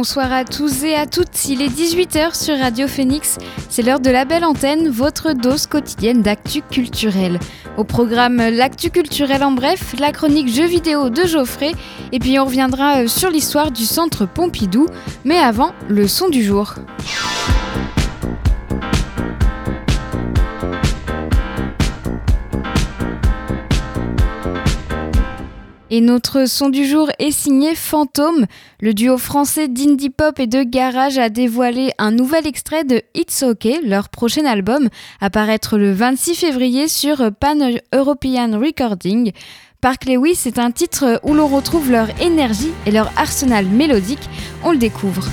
[0.00, 3.36] Bonsoir à tous et à toutes, il est 18h sur Radio Phoenix,
[3.68, 7.38] c'est l'heure de la belle antenne, votre dose quotidienne d'actu culturel.
[7.76, 11.72] Au programme l'actu culturel en bref, la chronique jeux vidéo de Geoffrey,
[12.12, 14.86] et puis on reviendra euh, sur l'histoire du centre Pompidou,
[15.26, 16.76] mais avant, le son du jour.
[25.92, 28.46] Et notre son du jour est signé Fantôme.
[28.80, 33.42] Le duo français d'indie pop et de garage a dévoilé un nouvel extrait de It's
[33.42, 34.88] OK, leur prochain album,
[35.20, 37.58] à paraître le 26 février sur Pan
[37.92, 39.32] European Recording.
[39.80, 44.28] Park Lewis est un titre où l'on retrouve leur énergie et leur arsenal mélodique.
[44.62, 45.26] On le découvre.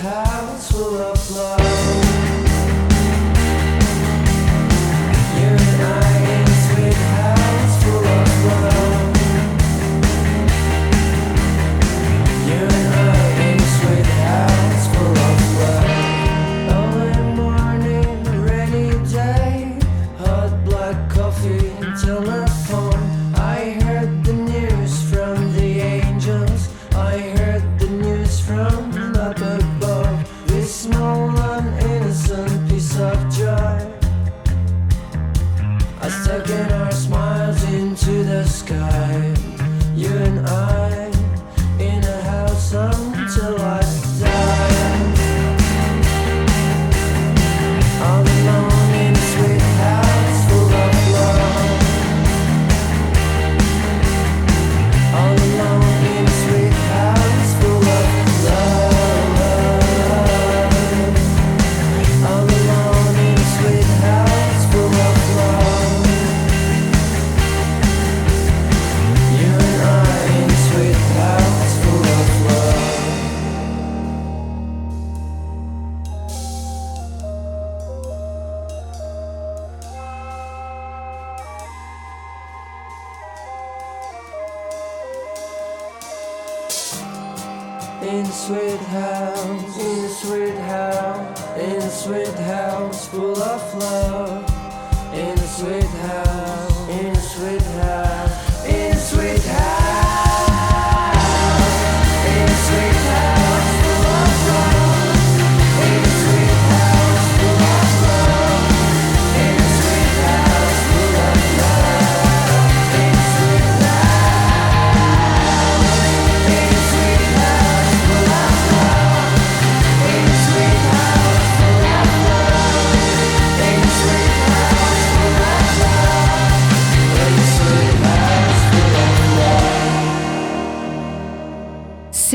[0.00, 2.13] House full of love.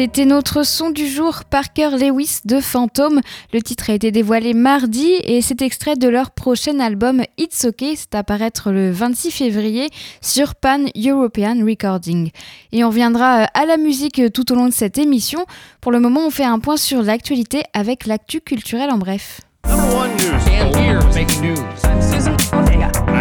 [0.01, 3.19] C'était notre son du jour, Parker Lewis de Phantom.
[3.51, 7.83] Le titre a été dévoilé mardi et c'est extrait de leur prochain album It's OK.
[7.97, 9.89] C'est à paraître le 26 février
[10.21, 12.31] sur Pan European Recording.
[12.71, 15.45] Et on reviendra euh, à la musique tout au long de cette émission.
[15.81, 19.41] Pour le moment, on fait un point sur l'actualité avec l'actu culturel en bref.
[19.65, 19.75] I'm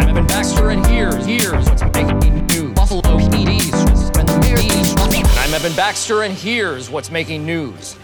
[0.07, 2.39] Evan Baxter, and here's what's making news.
[5.49, 7.95] I'm Evan Baxter, and here's what's making news.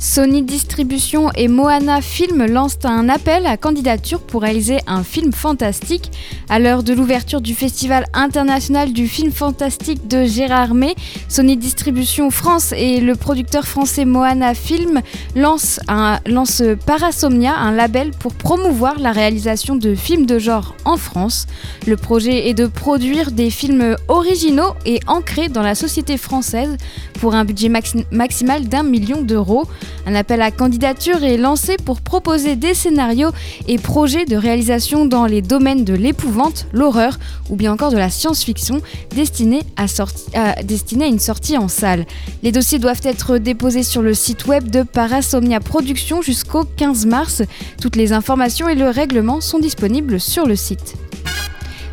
[0.00, 6.12] Sony Distribution et Moana Film lancent un appel à candidature pour réaliser un film fantastique.
[6.48, 10.94] À l'heure de l'ouverture du Festival international du film fantastique de Gérard May,
[11.28, 15.00] Sony Distribution France et le producteur français Moana Film
[15.34, 16.20] lancent, un,
[16.86, 21.48] Parasomnia, un label pour promouvoir la réalisation de films de genre en France.
[21.88, 26.76] Le projet est de produire des films originaux et ancrés dans la société française
[27.14, 27.68] pour un budget
[28.12, 29.66] maximal d'un million d'euros.
[30.06, 33.30] Un appel à candidature est lancé pour proposer des scénarios
[33.66, 37.18] et projets de réalisation dans les domaines de l'épouvante, l'horreur
[37.50, 38.80] ou bien encore de la science-fiction
[39.14, 39.86] destinés à,
[41.06, 42.06] une sortie en salle.
[42.42, 47.42] Les dossiers doivent être déposés sur le site web de Parasomnia Productions jusqu'au 15 mars.
[47.80, 50.94] Toutes les informations et le règlement sont disponibles sur le site.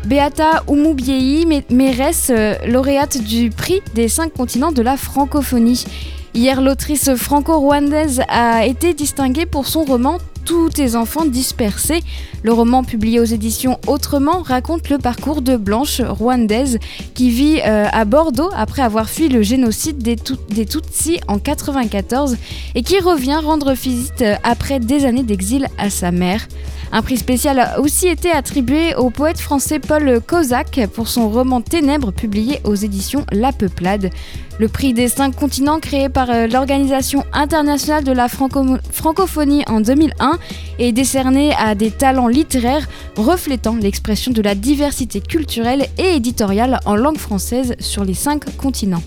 [0.06, 5.84] Beata Oumoubiei, mairesse euh, lauréate du prix des cinq continents de la francophonie.
[6.36, 12.02] Hier, l'autrice franco-rwandaise a été distinguée pour son roman tous tes enfants dispersés.
[12.42, 16.78] Le roman publié aux éditions Autrement raconte le parcours de Blanche, rwandaise,
[17.14, 22.36] qui vit euh, à Bordeaux après avoir fui le génocide des, Tutsis en 1994
[22.74, 26.46] et qui revient rendre visite euh, après des années d'exil à sa mère.
[26.92, 31.60] Un prix spécial a aussi été attribué au poète français Paul Kozak pour son roman
[31.60, 34.10] Ténèbres publié aux éditions La Peuplade.
[34.58, 40.38] Le prix des cinq continents créé par euh, l'Organisation internationale de la francophonie en 2001
[40.78, 46.96] est décerné à des talents littéraires reflétant l'expression de la diversité culturelle et éditoriale en
[46.96, 49.02] langue française sur les cinq continents.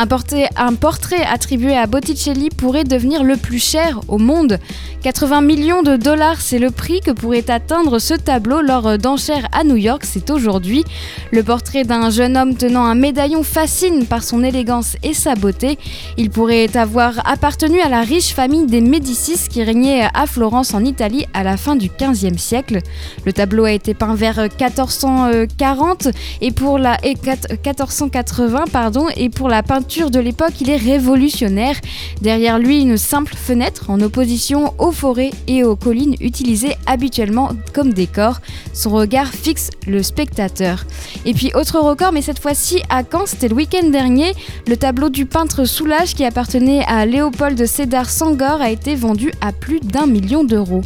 [0.00, 4.58] Un portrait, un portrait, attribué à Botticelli pourrait devenir le plus cher au monde.
[5.02, 9.62] 80 millions de dollars, c'est le prix que pourrait atteindre ce tableau lors d'enchères à
[9.62, 10.84] New York, c'est aujourd'hui.
[11.32, 15.78] Le portrait d'un jeune homme tenant un médaillon fascine par son élégance et sa beauté.
[16.16, 20.82] Il pourrait avoir appartenu à la riche famille des Médicis qui régnait à Florence en
[20.82, 22.78] Italie à la fin du XVe siècle.
[23.26, 26.08] Le tableau a été peint vers 1440
[26.40, 31.74] et pour la et 1480 pardon et pour la peinture de l'époque, il est révolutionnaire.
[32.20, 37.92] Derrière lui, une simple fenêtre en opposition aux forêts et aux collines utilisées habituellement comme
[37.92, 38.38] décor.
[38.72, 40.86] Son regard fixe le spectateur.
[41.24, 44.32] Et puis autre record, mais cette fois-ci à Caen, c'était le week-end dernier,
[44.68, 49.52] le tableau du peintre Soulage qui appartenait à Léopold Sédar Sangor a été vendu à
[49.52, 50.82] plus d'un million d'euros.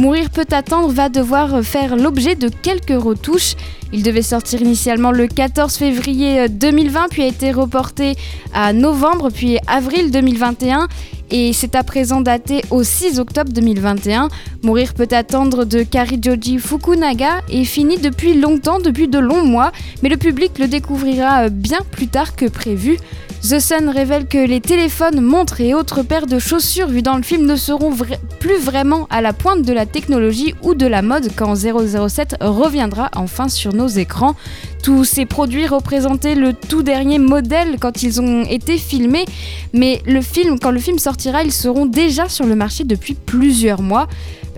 [0.00, 3.54] Mourir peut attendre va devoir faire l'objet de quelques retouches.
[3.92, 8.14] Il devait sortir initialement le 14 février 2020, puis a été reporté
[8.54, 10.88] à novembre, puis avril 2021
[11.30, 14.30] et c'est à présent daté au 6 octobre 2021.
[14.62, 19.70] Mourir peut attendre de Karijoji Fukunaga est fini depuis longtemps, depuis de longs mois,
[20.02, 22.96] mais le public le découvrira bien plus tard que prévu.
[23.42, 27.22] The Sun révèle que les téléphones, montres et autres paires de chaussures vues dans le
[27.22, 27.90] film ne seront
[28.38, 33.10] plus vraiment à la pointe de la technologie ou de la mode quand 007 reviendra
[33.16, 34.36] enfin sur nos écrans.
[34.82, 39.24] Tous ces produits représentaient le tout dernier modèle quand ils ont été filmés,
[39.72, 43.80] mais le film, quand le film sortira, ils seront déjà sur le marché depuis plusieurs
[43.80, 44.06] mois.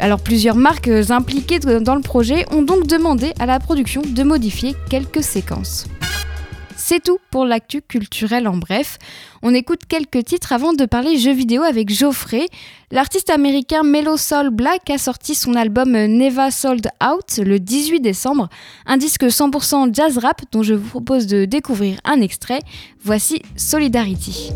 [0.01, 4.75] Alors plusieurs marques impliquées dans le projet ont donc demandé à la production de modifier
[4.91, 5.87] quelques séquences.
[6.85, 8.99] C'est tout pour l'actu culturel en bref.
[9.41, 12.49] On écoute quelques titres avant de parler jeux vidéo avec Geoffrey.
[12.91, 18.49] L'artiste américain Mellow Soul Black a sorti son album Neva Sold Out le 18 décembre,
[18.85, 22.59] un disque 100% jazz rap dont je vous propose de découvrir un extrait.
[23.01, 24.51] Voici Solidarity.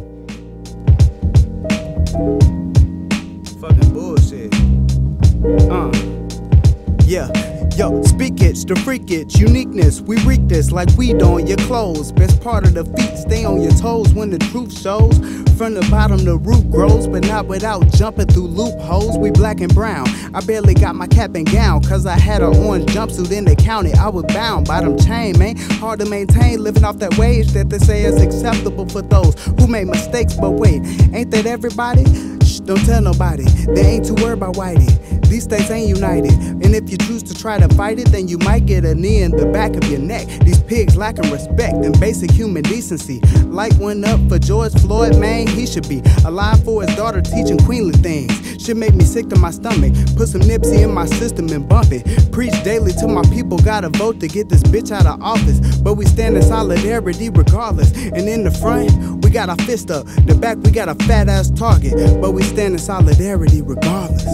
[7.77, 10.01] Yo, speak it, the freak it, uniqueness.
[10.01, 12.11] We reek this like weed on your clothes.
[12.11, 15.19] Best part of the feet, stay on your toes when the truth shows.
[15.59, 19.19] From the bottom, the root grows, but not without jumping through loopholes.
[19.19, 20.09] We black and brown.
[20.35, 23.55] I barely got my cap and gown, cause I had an orange jumpsuit in the
[23.55, 23.93] county.
[23.93, 25.59] I was bound by them chain, man.
[25.79, 29.67] Hard to maintain, living off that wage that they say is acceptable for those who
[29.67, 30.33] made mistakes.
[30.33, 30.81] But wait,
[31.13, 32.05] ain't that everybody?
[32.43, 33.45] Shh, don't tell nobody.
[33.75, 35.07] They ain't too worried about whitey.
[35.29, 36.33] These states ain't united.
[36.33, 39.23] And if you choose to try to fight it, then you might get a knee
[39.23, 40.27] in the back of your neck.
[40.45, 43.21] These pigs lacking respect and basic human decency.
[43.47, 45.47] Light went up for George Floyd, man.
[45.47, 48.33] He should be alive for his daughter teaching queenly things.
[48.63, 49.93] Should make me sick to my stomach.
[50.17, 52.33] Put some Nipsey in my system and bump it.
[52.33, 55.61] Preach daily to my people, gotta vote to get this bitch out of office.
[55.79, 57.93] But we stand in solidarity regardless.
[57.93, 60.07] And in the front, we got our fist up.
[60.27, 62.21] The back, we got a fat ass target.
[62.21, 64.25] But we stand in solidarity regardless.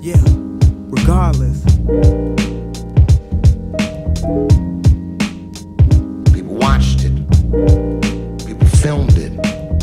[0.00, 0.22] Yeah,
[0.90, 1.77] regardless.
[1.88, 2.04] People
[6.56, 7.14] watched it,
[8.46, 9.32] people filmed it.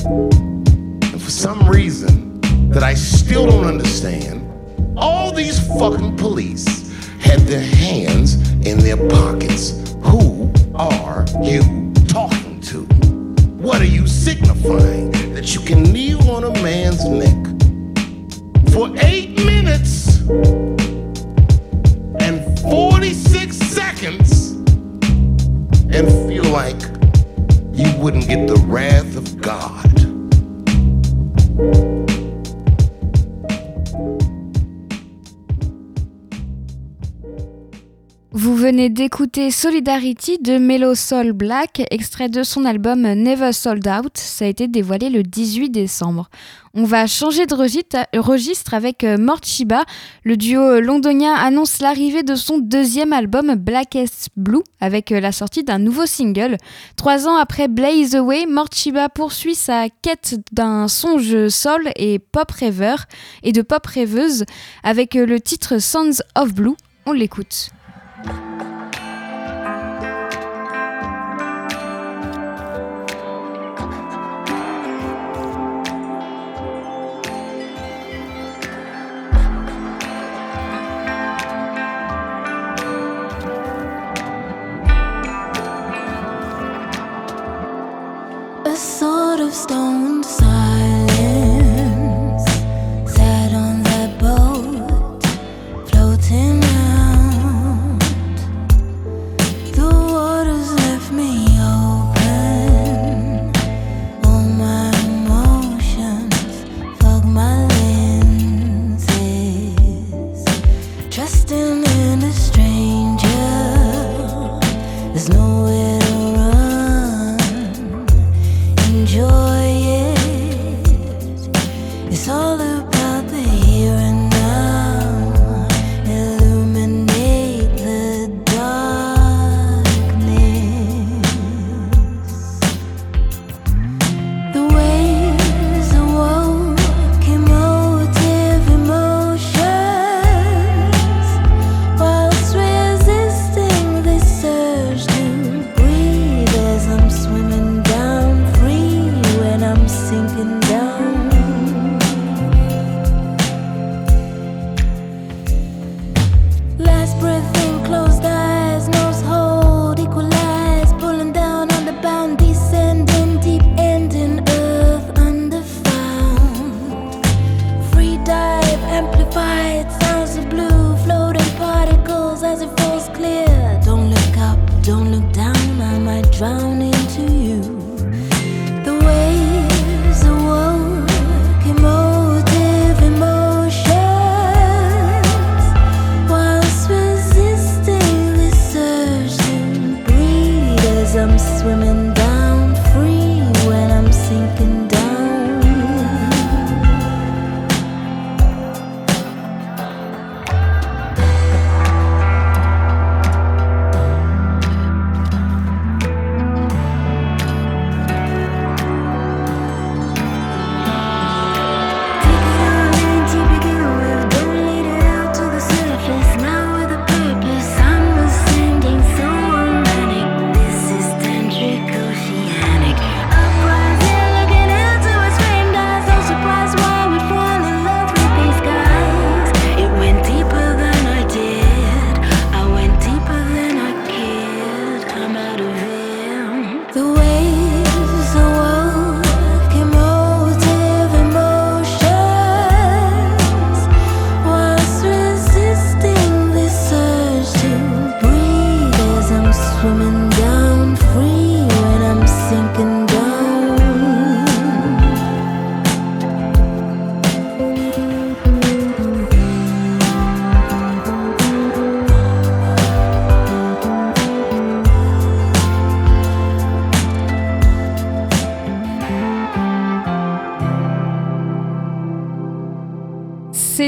[0.05, 4.47] And for some reason that I still don't understand,
[4.95, 8.35] all these fucking police had their hands
[8.67, 9.71] in their pockets.
[10.03, 12.81] Who are you talking to?
[13.57, 15.09] What are you signifying?
[15.33, 17.47] That you can kneel on a man's neck
[18.71, 20.21] for eight minutes.
[22.69, 24.51] 46 seconds
[25.91, 26.81] and feel like
[27.71, 29.85] you wouldn't get the wrath of God.
[38.45, 44.19] Vous venez d'écouter Solidarity de Mellow Soul Black, extrait de son album Never Sold Out.
[44.19, 46.29] Ça a été dévoilé le 18 décembre.
[46.75, 49.83] On va changer de registre avec euh, Mort Shiba.
[50.23, 55.63] Le duo londonien annonce l'arrivée de son deuxième album Blackest Blue avec euh, la sortie
[55.63, 56.57] d'un nouveau single.
[56.97, 62.51] Trois ans après Blaze Away, Mort Shiba poursuit sa quête d'un songe soul et pop
[62.51, 63.05] rêveur
[63.41, 64.45] et de pop rêveuse
[64.83, 66.75] avec euh, le titre Sons of Blue.
[67.07, 67.71] On l'écoute.
[68.17, 68.17] A
[88.77, 90.23] sort of stoned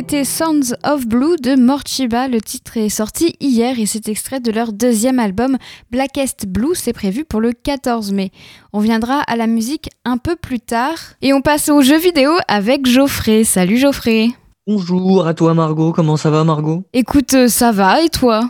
[0.09, 2.29] C'était Sounds of Blue de Morchiba.
[2.29, 5.57] Le titre est sorti hier et c'est extrait de leur deuxième album
[5.91, 6.75] Blackest Blue.
[6.75, 8.31] C'est prévu pour le 14 mai.
[8.71, 12.31] On viendra à la musique un peu plus tard et on passe aux jeux vidéo
[12.47, 13.43] avec Geoffrey.
[13.43, 14.29] Salut Geoffrey.
[14.65, 16.83] Bonjour à toi Margot, comment ça va Margot?
[16.93, 18.49] Écoute, euh, ça va et toi?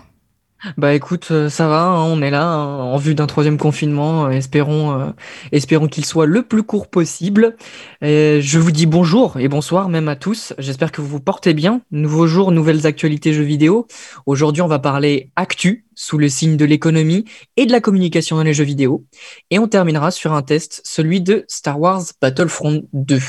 [0.76, 4.26] Bah écoute, euh, ça va, hein, on est là hein, en vue d'un troisième confinement.
[4.26, 5.06] euh, espérons, euh,
[5.52, 7.56] espérons qu'il soit le plus court possible.
[8.02, 10.54] Je vous dis bonjour et bonsoir même à tous.
[10.58, 11.82] J'espère que vous vous portez bien.
[11.92, 13.88] Nouveau jour, nouvelles actualités jeux vidéo.
[14.26, 18.44] Aujourd'hui, on va parler actu sous le signe de l'économie et de la communication dans
[18.44, 19.06] les jeux vidéo.
[19.52, 23.20] Et on terminera sur un test, celui de Star Wars Battlefront 2.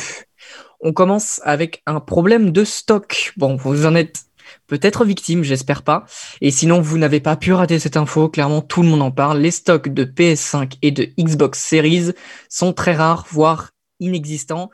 [0.80, 3.32] On commence avec un problème de stock.
[3.36, 4.27] Bon, vous en êtes
[4.66, 6.04] peut-être victime, j'espère pas.
[6.40, 9.38] Et sinon, vous n'avez pas pu rater cette info, clairement tout le monde en parle.
[9.40, 12.12] Les stocks de PS5 et de Xbox Series
[12.48, 14.70] sont très rares, voire inexistants,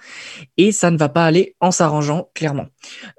[0.56, 2.66] et ça ne va pas aller en s'arrangeant, clairement.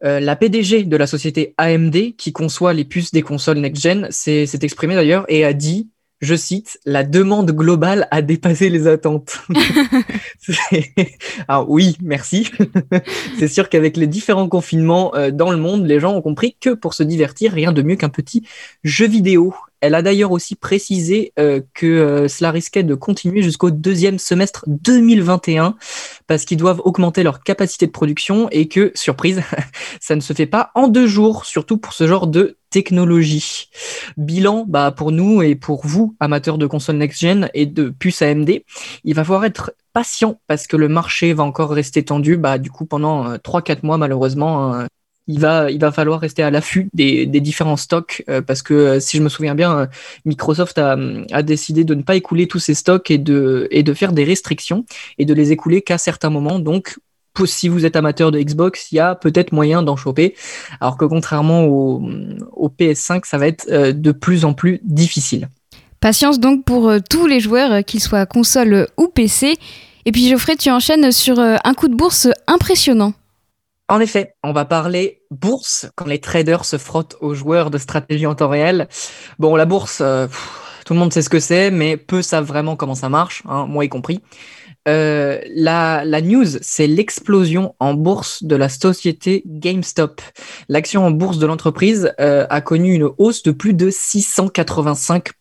[0.04, 4.46] Euh, la PDG de la société AMD, qui conçoit les puces des consoles next-gen, s'est
[4.46, 5.90] s'est exprimée d'ailleurs et a dit
[6.22, 9.40] je cite, la demande globale a dépassé les attentes.
[11.48, 12.50] Alors oui, merci.
[13.40, 16.70] C'est sûr qu'avec les différents confinements euh, dans le monde, les gens ont compris que
[16.72, 18.48] pour se divertir, rien de mieux qu'un petit
[18.84, 19.54] jeu vidéo.
[19.82, 24.64] Elle a d'ailleurs aussi précisé euh, que euh, cela risquait de continuer jusqu'au deuxième semestre
[24.68, 25.76] 2021
[26.28, 29.44] parce qu'ils doivent augmenter leur capacité de production et que, surprise,
[30.00, 33.70] ça ne se fait pas en deux jours, surtout pour ce genre de technologie.
[34.18, 38.50] Bilan, bah, pour nous et pour vous, amateurs de consoles next-gen et de puces AMD,
[39.06, 42.70] il va falloir être patient parce que le marché va encore rester tendu, bah, du
[42.70, 44.74] coup, pendant euh, 3-4 mois, malheureusement.
[44.74, 44.88] hein,
[45.28, 48.74] il va, il va falloir rester à l'affût des, des différents stocks euh, parce que
[48.74, 49.86] euh, si je me souviens bien, euh,
[50.26, 50.98] Microsoft a,
[51.32, 54.24] a décidé de ne pas écouler tous ses stocks et de, et de faire des
[54.24, 54.86] restrictions
[55.18, 56.60] et de les écouler qu'à certains moments.
[56.60, 57.00] Donc,
[57.46, 60.36] si vous êtes amateur de Xbox, il y a peut-être moyen d'en choper.
[60.80, 62.10] Alors que contrairement au,
[62.54, 65.50] au PS5, ça va être euh, de plus en plus difficile.
[66.00, 69.58] Patience donc pour euh, tous les joueurs, euh, qu'ils soient console ou PC.
[70.06, 73.14] Et puis Geoffrey, tu enchaînes sur un coup de bourse impressionnant.
[73.88, 78.26] En effet, on va parler bourse quand les traders se frottent aux joueurs de stratégie
[78.26, 78.88] en temps réel.
[79.38, 82.46] Bon, la bourse, euh, pff, tout le monde sait ce que c'est, mais peu savent
[82.46, 84.22] vraiment comment ça marche, hein, moi y compris.
[84.88, 90.22] Euh, la, la news, c'est l'explosion en bourse de la société GameStop.
[90.70, 95.32] L'action en bourse de l'entreprise euh, a connu une hausse de plus de 685%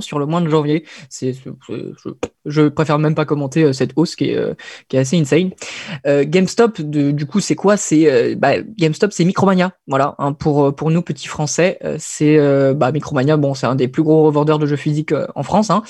[0.00, 0.84] sur le mois de janvier.
[1.08, 2.10] C'est, je,
[2.44, 4.54] je préfère même pas commenter euh, cette hausse qui est, euh,
[4.88, 5.50] qui est assez insane.
[6.06, 7.76] Euh, GameStop, du coup, c'est quoi?
[7.76, 9.72] C'est bah, GameStop, c'est Micromania.
[9.86, 12.38] Voilà, hein, pour pour nous petits Français, c'est
[12.74, 13.36] bah, Micromania.
[13.36, 15.70] Bon, c'est un des plus gros revendeurs de jeux physiques en France.
[15.70, 15.82] Hein.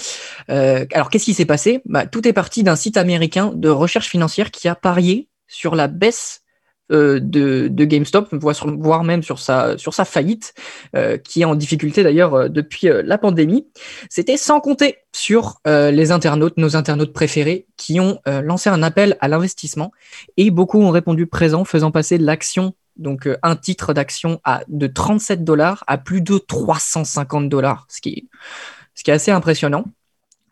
[0.48, 1.82] Alors, qu'est-ce qui s'est passé?
[1.84, 5.86] Bah, Tout est parti d'un site américain de recherche financière qui a parié sur la
[5.88, 6.42] baisse
[6.90, 10.54] de, de GameStop, voire, même sur sa, faillite,
[10.94, 13.66] euh, qui est en difficulté d'ailleurs euh, depuis euh, la pandémie.
[14.08, 18.82] C'était sans compter sur euh, les internautes, nos internautes préférés, qui ont euh, lancé un
[18.82, 19.92] appel à l'investissement
[20.36, 24.86] et beaucoup ont répondu présent, faisant passer l'action, donc euh, un titre d'action à de
[24.86, 28.28] 37 dollars à plus de 350 dollars, ce qui
[28.94, 29.84] ce qui est assez impressionnant.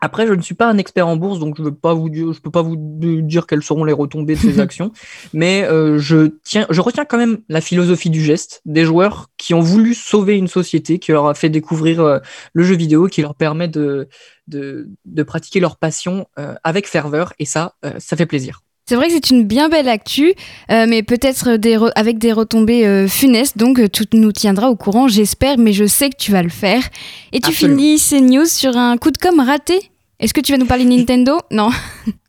[0.05, 2.09] Après, je ne suis pas un expert en bourse, donc je ne peux pas vous
[2.09, 4.91] dire, je peux pas vous dire quelles seront les retombées de ces actions,
[5.33, 9.55] mais euh, je tiens, je retiens quand même la philosophie du geste des joueurs qui
[9.55, 12.19] ont voulu sauver une société qui leur a fait découvrir euh,
[12.53, 14.07] le jeu vidéo, qui leur permet de
[14.47, 18.61] de, de pratiquer leur passion euh, avec ferveur, et ça, euh, ça fait plaisir.
[18.87, 20.35] C'est vrai que c'est une bien belle actu,
[20.69, 24.75] euh, mais peut-être des avec des retombées euh, funestes, donc euh, tu nous tiendras au
[24.75, 26.83] courant, j'espère, mais je sais que tu vas le faire.
[27.31, 27.79] Et tu Absolument.
[27.79, 29.89] finis ces news sur un coup de com raté?
[30.19, 31.39] Est-ce que tu vas nous parler Nintendo?
[31.51, 31.69] Non.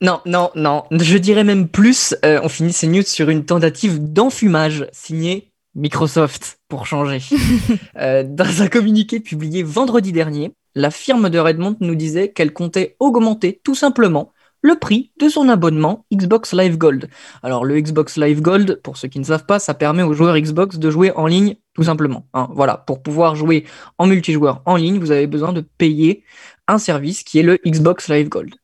[0.01, 0.85] Non, non, non.
[0.91, 6.59] Je dirais même plus, euh, on finit ces news sur une tentative d'enfumage signée Microsoft,
[6.69, 7.21] pour changer.
[7.99, 12.97] Euh, dans un communiqué publié vendredi dernier, la firme de Redmond nous disait qu'elle comptait
[13.01, 17.09] augmenter tout simplement le prix de son abonnement Xbox Live Gold.
[17.43, 20.39] Alors le Xbox Live Gold, pour ceux qui ne savent pas, ça permet aux joueurs
[20.39, 22.27] Xbox de jouer en ligne tout simplement.
[22.35, 22.49] hein.
[22.53, 23.65] Voilà, pour pouvoir jouer
[23.99, 26.25] en multijoueur en ligne, vous avez besoin de payer
[26.69, 28.55] un service qui est le Xbox Live Gold.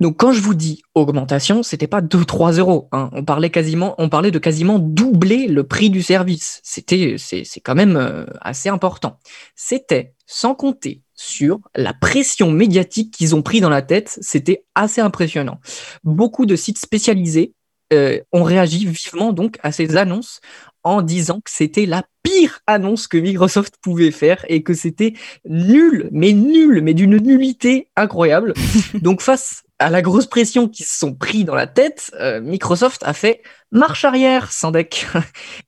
[0.00, 2.88] Donc quand je vous dis augmentation, c'était pas 2-3 euros.
[2.92, 3.10] hein.
[3.12, 6.60] On parlait quasiment, on parlait de quasiment doubler le prix du service.
[6.64, 9.18] C'était, c'est, quand même euh, assez important.
[9.54, 14.18] C'était sans compter sur la pression médiatique qu'ils ont pris dans la tête.
[14.20, 15.60] C'était assez impressionnant.
[16.02, 17.54] Beaucoup de sites spécialisés
[17.92, 20.40] euh, ont réagi vivement donc à ces annonces
[20.84, 25.14] en disant que c'était la pire annonce que Microsoft pouvait faire et que c'était
[25.48, 28.54] nul, mais nul, mais d'une nullité incroyable.
[28.94, 33.02] donc face à la grosse pression qu'ils se sont pris dans la tête, euh, Microsoft
[33.04, 33.42] a fait
[33.72, 35.06] marche arrière sans deck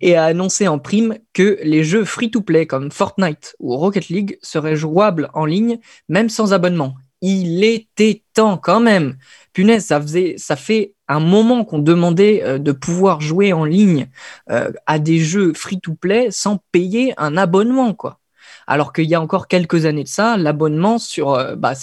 [0.00, 4.76] et a annoncé en prime que les jeux free-to-play comme Fortnite ou Rocket League seraient
[4.76, 6.94] jouables en ligne même sans abonnement.
[7.22, 9.16] Il était temps quand même.
[9.52, 14.08] Punaise, ça faisait, ça fait un moment qu'on demandait euh, de pouvoir jouer en ligne
[14.50, 18.20] euh, à des jeux free-to-play sans payer un abonnement, quoi.
[18.66, 21.74] Alors qu'il y a encore quelques années de ça, l'abonnement sur, euh, bah,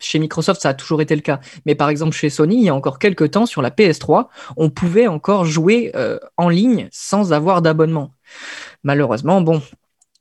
[0.00, 1.38] chez Microsoft, ça a toujours été le cas.
[1.66, 4.68] Mais par exemple, chez Sony, il y a encore quelques temps, sur la PS3, on
[4.68, 5.92] pouvait encore jouer
[6.36, 8.10] en ligne sans avoir d'abonnement.
[8.82, 9.62] Malheureusement, bon,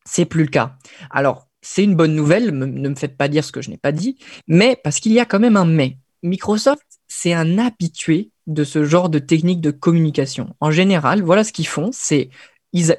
[0.06, 0.76] c'est plus le cas.
[1.10, 3.92] Alors, c'est une bonne nouvelle, ne me faites pas dire ce que je n'ai pas
[3.92, 5.98] dit, mais parce qu'il y a quand même un mais.
[6.24, 10.56] Microsoft, c'est un habitué de ce genre de technique de communication.
[10.60, 12.30] En général, voilà ce qu'ils font, c'est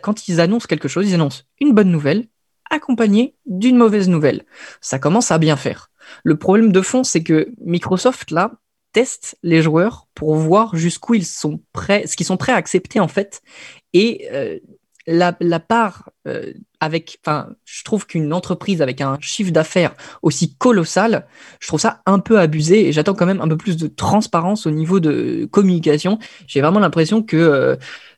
[0.02, 2.26] quand ils annoncent quelque chose, ils annoncent une bonne nouvelle
[2.70, 4.44] accompagnée d'une mauvaise nouvelle.
[4.81, 5.90] Ça commence à bien faire.
[6.24, 8.52] Le problème de fond, c'est que Microsoft, là,
[8.92, 13.00] teste les joueurs pour voir jusqu'où ils sont prêts, ce qu'ils sont prêts à accepter,
[13.00, 13.42] en fait.
[13.92, 14.59] Et euh,
[15.07, 20.55] la, la part euh, avec, enfin, je trouve qu'une entreprise avec un chiffre d'affaires aussi
[20.57, 21.27] colossal,
[21.61, 24.67] je trouve ça un peu abusé et j'attends quand même un peu plus de transparence
[24.67, 26.19] au niveau de communication.
[26.47, 27.77] J'ai vraiment l'impression que euh,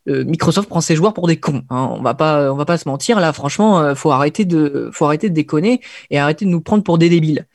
[0.09, 1.63] euh, Microsoft prend ses joueurs pour des cons.
[1.71, 1.89] hein.
[1.93, 3.33] On va pas, on va pas se mentir là.
[3.33, 6.99] Franchement, euh, faut arrêter de, faut arrêter de déconner et arrêter de nous prendre pour
[6.99, 7.47] des débiles.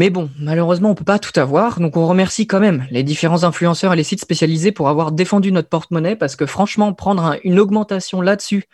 [0.00, 3.44] Mais bon, malheureusement, on peut pas tout avoir, donc on remercie quand même les différents
[3.44, 7.36] influenceurs et les sites spécialisés pour avoir défendu notre porte-monnaie, parce que franchement, prendre un-
[7.44, 8.64] une augmentation là-dessus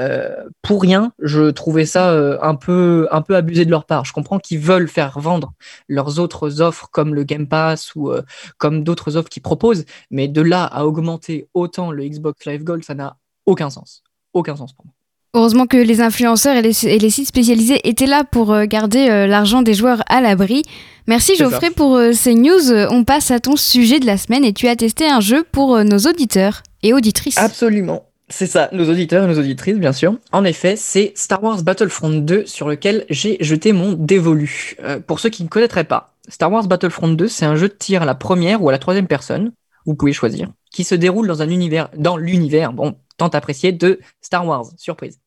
[0.00, 4.04] euh, pour rien, je trouvais ça euh, un peu un peu abusé de leur part.
[4.04, 5.52] Je comprends qu'ils veulent faire vendre
[5.86, 8.22] leurs autres offres comme le Game Pass ou euh,
[8.58, 12.82] comme d'autres offres qu'ils proposent, mais de là à augmenter autant le Xbox Live Gold,
[12.82, 14.94] ça n'a aucun sens, aucun sens pour moi.
[15.34, 19.08] Heureusement que les influenceurs et les, et les sites spécialisés étaient là pour euh, garder
[19.08, 20.62] euh, l'argent des joueurs à l'abri.
[21.06, 22.72] Merci Geoffrey pour euh, ces news.
[22.90, 25.82] On passe à ton sujet de la semaine et tu as testé un jeu pour
[25.84, 27.38] nos auditeurs et auditrices.
[27.38, 28.04] Absolument.
[28.32, 30.16] C'est ça, nos auditeurs et nos auditrices, bien sûr.
[30.32, 34.76] En effet, c'est Star Wars Battlefront 2 sur lequel j'ai jeté mon dévolu.
[34.82, 37.74] Euh, pour ceux qui ne connaîtraient pas, Star Wars Battlefront 2, c'est un jeu de
[37.74, 39.52] tir à la première ou à la troisième personne,
[39.84, 44.00] vous pouvez choisir, qui se déroule dans un univers, dans l'univers, bon, tant apprécié de
[44.20, 44.66] Star Wars.
[44.76, 45.20] Surprise.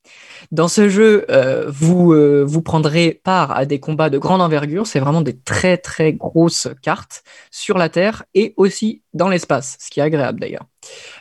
[0.52, 4.86] Dans ce jeu, euh, vous, euh, vous prendrez part à des combats de grande envergure.
[4.86, 9.90] C'est vraiment des très très grosses cartes sur la Terre et aussi dans l'espace, ce
[9.90, 10.66] qui est agréable d'ailleurs.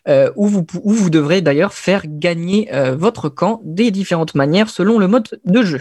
[0.09, 4.99] Euh, où, vous, où vous devrez d'ailleurs faire gagner votre camp des différentes manières selon
[4.99, 5.81] le mode de jeu.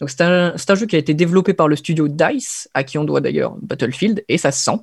[0.00, 2.84] Donc c'est un, c'est un jeu qui a été développé par le studio DICE, à
[2.84, 4.78] qui on doit d'ailleurs Battlefield, et ça se sent.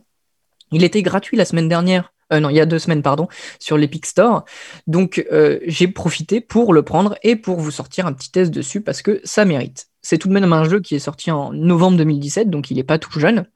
[0.71, 2.11] Il était gratuit la semaine dernière.
[2.33, 3.27] Euh, non, il y a deux semaines, pardon,
[3.59, 4.45] sur l'Epic Store.
[4.87, 8.81] Donc, euh, j'ai profité pour le prendre et pour vous sortir un petit test dessus
[8.81, 9.87] parce que ça mérite.
[10.01, 12.83] C'est tout de même un jeu qui est sorti en novembre 2017, donc il n'est
[12.83, 13.47] pas tout jeune,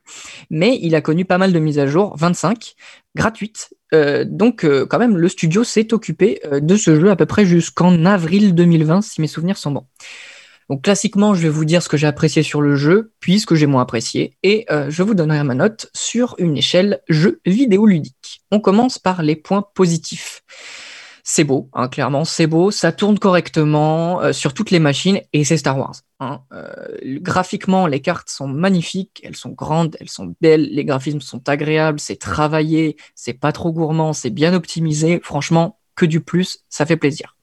[0.49, 2.73] mais il a connu pas mal de mises à jour, 25,
[3.15, 3.75] gratuites.
[3.93, 8.03] Euh, donc, quand même, le studio s'est occupé de ce jeu à peu près jusqu'en
[8.03, 9.85] avril 2020, si mes souvenirs sont bons.
[10.69, 13.47] Donc classiquement, je vais vous dire ce que j'ai apprécié sur le jeu, puis ce
[13.47, 17.41] que j'ai moins apprécié, et euh, je vous donnerai ma note sur une échelle jeu
[17.45, 18.41] vidéo ludique.
[18.51, 20.43] On commence par les points positifs.
[21.23, 25.43] C'est beau, hein, clairement, c'est beau, ça tourne correctement euh, sur toutes les machines, et
[25.43, 25.95] c'est Star Wars.
[26.19, 26.41] hein.
[26.53, 26.71] Euh,
[27.19, 31.99] graphiquement, les cartes sont magnifiques, elles sont grandes, elles sont belles, les graphismes sont agréables,
[31.99, 36.97] c'est travaillé, c'est pas trop gourmand, c'est bien optimisé, franchement, que du plus, ça fait
[36.97, 37.35] plaisir.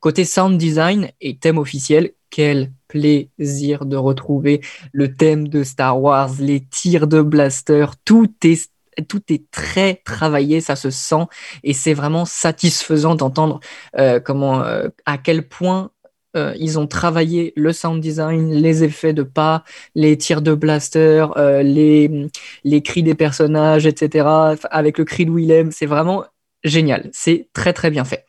[0.00, 6.32] Côté sound design et thème officiel, quel plaisir de retrouver le thème de Star Wars,
[6.40, 11.26] les tirs de blaster, tout est très travaillé, ça se sent
[11.62, 13.60] et c'est vraiment satisfaisant d'entendre
[13.96, 15.92] euh, comment euh, à quel point
[16.36, 19.62] euh, ils ont travaillé le sound design, les effets de pas,
[19.94, 21.26] les tirs de blaster,
[21.62, 22.28] les
[22.64, 24.26] les cris des personnages, etc.
[24.72, 26.24] Avec le cri de Willem, c'est vraiment
[26.64, 28.26] génial, c'est très très bien fait.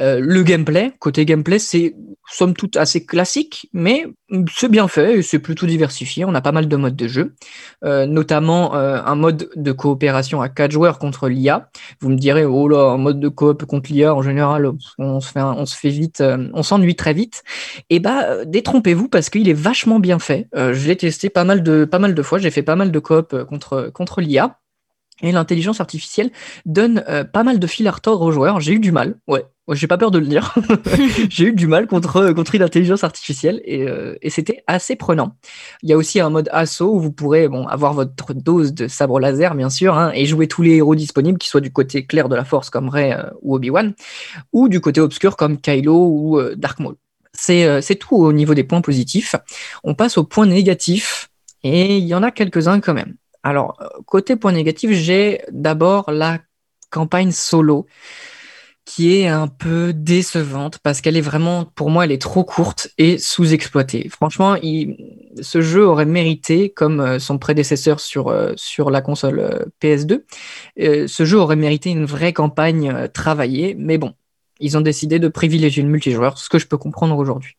[0.00, 1.94] Euh, le gameplay, côté gameplay, c'est
[2.28, 4.06] somme toute assez classique, mais
[4.52, 6.24] c'est bien fait c'est plutôt diversifié.
[6.24, 7.34] On a pas mal de modes de jeu,
[7.84, 11.70] euh, notamment euh, un mode de coopération à 4 joueurs contre l'IA.
[12.00, 15.32] Vous me direz, oh là, un mode de coop contre l'IA, en général, on se
[15.32, 17.42] fait, on se fait vite, on s'ennuie très vite.
[17.90, 20.48] Et bah, euh, détrompez-vous parce qu'il est vachement bien fait.
[20.54, 22.38] Je l'ai testé pas mal de, pas mal de fois.
[22.38, 24.58] J'ai fait pas mal de coop contre, contre l'IA.
[25.22, 26.30] Et l'intelligence artificielle
[26.66, 28.60] donne euh, pas mal de fil à retordre aux joueurs.
[28.60, 29.44] J'ai eu du mal, ouais.
[29.72, 30.54] J'ai pas peur de le dire.
[31.28, 35.36] j'ai eu du mal contre, contre l'intelligence artificielle et, euh, et c'était assez prenant.
[35.82, 39.18] Il y a aussi un mode assaut où vous pourrez avoir votre dose de sabre
[39.18, 42.28] laser, bien sûr, hein, et jouer tous les héros disponibles, qu'ils soient du côté clair
[42.28, 43.94] de la force comme Rey euh, ou Obi-Wan,
[44.52, 46.94] ou du côté obscur comme Kylo ou euh, Dark Maul.
[47.50, 49.34] Euh, c'est tout au niveau des points positifs.
[49.84, 51.28] On passe aux points négatifs
[51.62, 53.14] et il y en a quelques-uns quand même.
[53.46, 56.40] Alors, côté point négatif, j'ai d'abord la
[56.90, 57.86] campagne solo
[58.84, 62.88] qui est un peu décevante parce qu'elle est vraiment, pour moi, elle est trop courte
[62.98, 64.08] et sous-exploitée.
[64.08, 64.56] Franchement,
[65.40, 70.24] ce jeu aurait mérité, comme euh, son prédécesseur sur, euh, sur la console euh, PS2,
[70.80, 74.14] euh, ce jeu aurait mérité une vraie campagne travaillée, mais bon,
[74.58, 77.56] ils ont décidé de privilégier le multijoueur, ce que je peux comprendre aujourd'hui.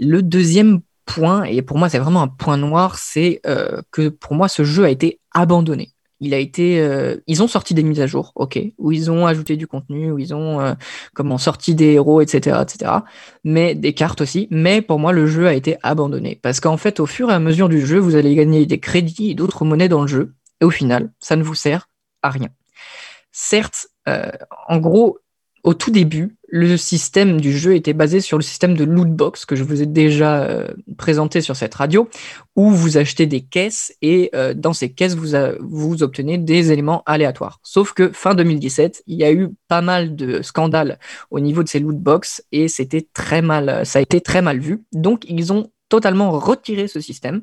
[0.00, 4.34] Le deuxième point, et pour moi c'est vraiment un point noir, c'est euh, que pour
[4.34, 5.90] moi ce jeu a été abandonné.
[6.20, 9.26] Il a été, euh, ils ont sorti des mises à jour, ok, où ils ont
[9.26, 10.74] ajouté du contenu, où ils ont euh,
[11.14, 12.90] comment sorti des héros, etc., etc.
[13.44, 14.48] Mais des cartes aussi.
[14.50, 17.38] Mais pour moi, le jeu a été abandonné parce qu'en fait, au fur et à
[17.38, 20.64] mesure du jeu, vous allez gagner des crédits et d'autres monnaies dans le jeu, et
[20.64, 21.88] au final, ça ne vous sert
[22.22, 22.48] à rien.
[23.30, 23.86] Certes,
[24.68, 25.18] en gros,
[25.64, 29.44] au tout début, le système du jeu était basé sur le système de loot box
[29.44, 32.08] que je vous ai déjà euh, présenté sur cette radio,
[32.56, 37.60] où vous achetez des caisses et euh, dans ces caisses, vous, obtenez des éléments aléatoires.
[37.62, 40.98] Sauf que fin 2017, il y a eu pas mal de scandales
[41.30, 44.58] au niveau de ces loot box et c'était très mal, ça a été très mal
[44.58, 44.84] vu.
[44.92, 47.42] Donc ils ont totalement retiré ce système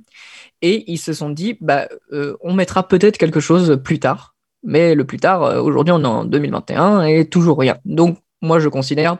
[0.61, 4.34] et ils se sont dit, bah, euh, on mettra peut-être quelque chose plus tard.
[4.65, 7.77] Mais le plus tard, euh, aujourd'hui on est en 2021 et toujours rien.
[7.85, 9.17] Donc moi je considère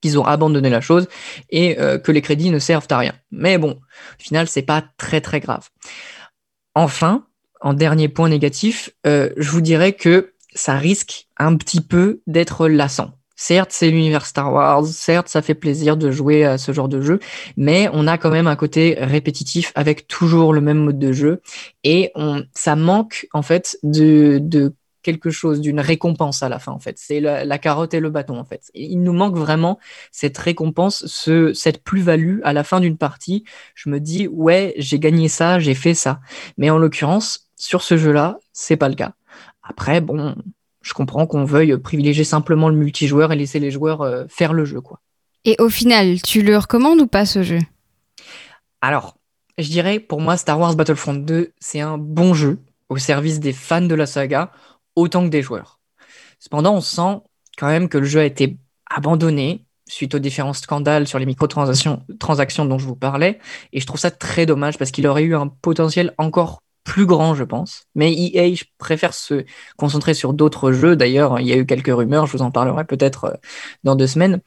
[0.00, 1.08] qu'ils ont abandonné la chose
[1.50, 3.14] et euh, que les crédits ne servent à rien.
[3.30, 5.68] Mais bon, au final, c'est pas très très grave.
[6.74, 7.26] Enfin,
[7.60, 12.68] en dernier point négatif, euh, je vous dirais que ça risque un petit peu d'être
[12.68, 13.17] lassant.
[13.40, 17.00] Certes, c'est l'univers Star Wars, certes, ça fait plaisir de jouer à ce genre de
[17.00, 17.20] jeu,
[17.56, 21.40] mais on a quand même un côté répétitif avec toujours le même mode de jeu
[21.84, 26.72] et on, ça manque en fait de, de quelque chose, d'une récompense à la fin
[26.72, 26.98] en fait.
[26.98, 28.72] C'est la, carotte et le bâton en fait.
[28.74, 29.78] Il nous manque vraiment
[30.10, 33.44] cette récompense, ce, cette plus-value à la fin d'une partie.
[33.76, 36.18] Je me dis ouais, j'ai gagné ça, j'ai fait ça.
[36.56, 39.12] Mais en l'occurrence, sur ce jeu-là, c'est pas le cas.
[39.62, 40.34] Après, bon,
[40.88, 44.64] je comprends qu'on veuille privilégier simplement le multijoueur et laisser les joueurs euh, faire le
[44.64, 45.00] jeu quoi.
[45.44, 47.58] Et au final, tu le recommandes ou pas ce jeu?
[48.80, 49.16] Alors,
[49.58, 53.52] je dirais pour moi Star Wars Battlefront 2, c'est un bon jeu au service des
[53.52, 54.50] fans de la saga
[54.96, 55.78] autant que des joueurs.
[56.38, 57.20] Cependant, on sent
[57.58, 58.56] quand même que le jeu a été
[58.88, 63.38] abandonné suite aux différents scandales sur les microtransactions transactions dont je vous parlais
[63.72, 67.34] et je trouve ça très dommage parce qu'il aurait eu un potentiel encore plus grand,
[67.34, 67.84] je pense.
[67.94, 69.44] Mais EA je préfère se
[69.76, 70.96] concentrer sur d'autres jeux.
[70.96, 73.34] D'ailleurs, il y a eu quelques rumeurs, je vous en parlerai peut-être euh,
[73.84, 74.40] dans deux semaines.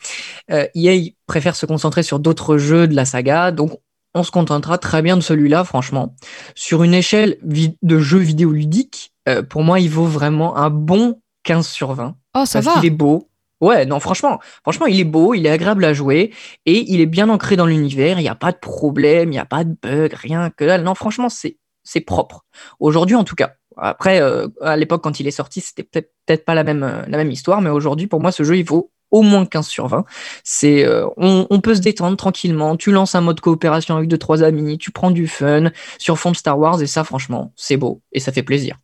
[0.50, 3.80] Euh, EA préfère se concentrer sur d'autres jeux de la saga, donc
[4.16, 6.16] on se contentera très bien de celui-là, franchement.
[6.56, 11.22] Sur une échelle de jeux vidéo ludique, euh, pour moi, il vaut vraiment un bon
[11.44, 12.16] 15 sur 20.
[12.36, 13.30] Oh, ça parce va qu'il est beau.
[13.62, 16.34] Ouais, non, franchement, franchement, il est beau, il est agréable à jouer
[16.66, 18.20] et il est bien ancré dans l'univers.
[18.20, 20.82] Il n'y a pas de problème, il n'y a pas de bug, rien que dalle.
[20.82, 22.46] Non, franchement, c'est c'est propre.
[22.80, 23.54] Aujourd'hui, en tout cas.
[23.78, 27.18] Après, euh, à l'époque, quand il est sorti, c'était peut-être pas la même, euh, la
[27.18, 30.06] même histoire, mais aujourd'hui, pour moi, ce jeu, il vaut au moins 15 sur 20.
[30.44, 32.78] C'est, euh, on, on peut se détendre tranquillement.
[32.78, 36.32] Tu lances un mode coopération avec deux, trois amis, tu prends du fun sur fond
[36.32, 38.78] de Star Wars, et ça, franchement, c'est beau et ça fait plaisir.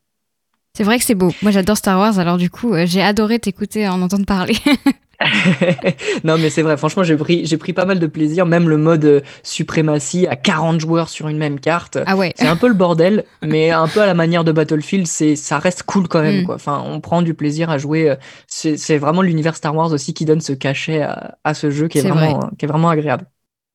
[0.76, 1.32] C'est vrai que c'est beau.
[1.42, 4.58] Moi, j'adore Star Wars, alors du coup, j'ai adoré t'écouter en entendre parler.
[6.24, 8.46] non, mais c'est vrai, franchement, j'ai pris, j'ai pris pas mal de plaisir.
[8.46, 11.98] Même le mode euh, suprématie à 40 joueurs sur une même carte.
[12.06, 12.34] ah ouais.
[12.36, 15.58] C'est un peu le bordel, mais un peu à la manière de Battlefield, c'est, ça
[15.60, 16.46] reste cool quand même, Mm.
[16.46, 16.56] quoi.
[16.56, 18.10] Enfin, on prend du plaisir à jouer.
[18.10, 18.16] euh,
[18.48, 21.88] C'est, c'est vraiment l'univers Star Wars aussi qui donne ce cachet à, à ce jeu
[21.88, 23.26] qui est, vraiment, qui est vraiment agréable.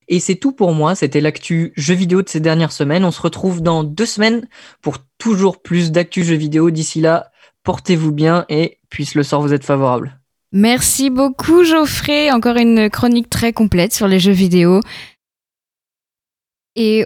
[0.09, 0.95] Et c'est tout pour moi.
[0.95, 3.05] C'était l'actu jeux vidéo de ces dernières semaines.
[3.05, 4.47] On se retrouve dans deux semaines
[4.83, 6.71] pour toujours plus d'actu jeux vidéo.
[6.71, 7.31] D'ici là,
[7.65, 10.19] portez-vous bien et puisse le sort vous être favorable.
[10.53, 12.31] Merci beaucoup, Geoffrey.
[12.31, 14.81] Encore une chronique très complète sur les jeux vidéo.
[16.75, 17.05] Et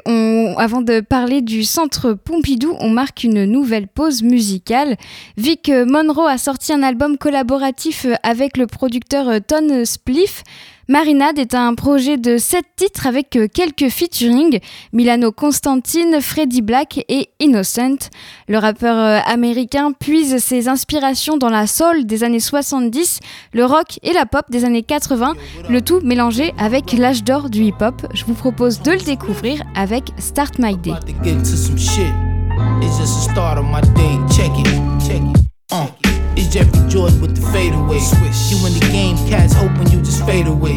[0.58, 4.96] avant de parler du centre Pompidou, on marque une nouvelle pause musicale.
[5.36, 10.44] Vic Monroe a sorti un album collaboratif avec le producteur Ton Spliff.
[10.88, 14.60] Marinade est un projet de 7 titres avec quelques featuring,
[14.92, 18.08] Milano Constantine, Freddie Black et Innocent.
[18.46, 23.18] Le rappeur euh, américain puise ses inspirations dans la soul des années 70,
[23.52, 25.34] le rock et la pop des années 80,
[25.68, 28.06] le tout mélangé avec l'âge d'or du hip-hop.
[28.14, 30.92] Je vous propose de le découvrir avec Start My Day.
[30.92, 32.12] About to get into some shit.
[32.80, 34.18] It's just the start of my day.
[34.30, 34.66] Check it,
[35.04, 35.46] check it.
[35.72, 35.88] Uh,
[36.36, 37.98] it's Jeffrey Jordan with the fadeaway.
[38.48, 40.76] You in the game, cats hoping you just fade away.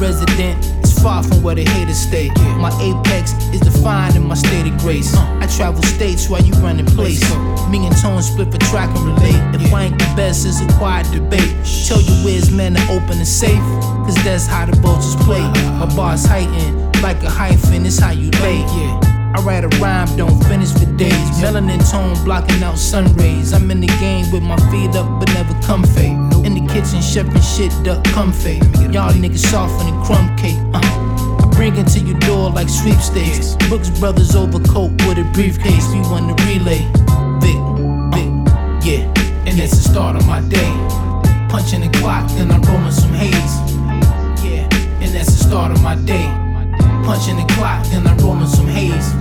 [0.00, 2.28] Resident is far from where the haters stay.
[2.58, 5.14] My apex is defined in my state of grace.
[5.14, 7.22] I travel states while you run in place.
[7.68, 9.60] Me and Tone split for track and relate.
[9.60, 11.54] If I ain't the best, it's a quiet debate.
[11.86, 13.64] Tell your whiz man to open the safe,
[14.04, 15.42] cause that's how the vultures play.
[15.78, 18.60] My bars heighten like a hyphen, it's how you lay.
[18.60, 19.13] Yeah.
[19.34, 21.12] I write a rhyme, don't finish for days.
[21.42, 23.52] Melanin tone blocking out sun rays.
[23.52, 26.06] I'm in the game with my feet up, but never come comfy.
[26.46, 28.58] In the kitchen, chefing shit, duck comfy.
[28.92, 30.58] Y'all niggas softer than crumb cake.
[30.72, 30.94] Uh.
[31.66, 33.56] It to your door like sweepstakes.
[33.68, 35.88] Brooks Brothers overcoat with a briefcase.
[35.92, 36.84] We won the relay.
[37.40, 37.58] Vic,
[38.12, 39.04] Vic, yeah.
[39.46, 40.70] And it's the start of my day.
[41.48, 43.32] Punching the clock, then I'm rolling some haze.
[44.44, 44.68] Yeah,
[45.00, 46.43] and that's the start of my day
[47.04, 49.14] punching the clock, then I'm rolling some haze.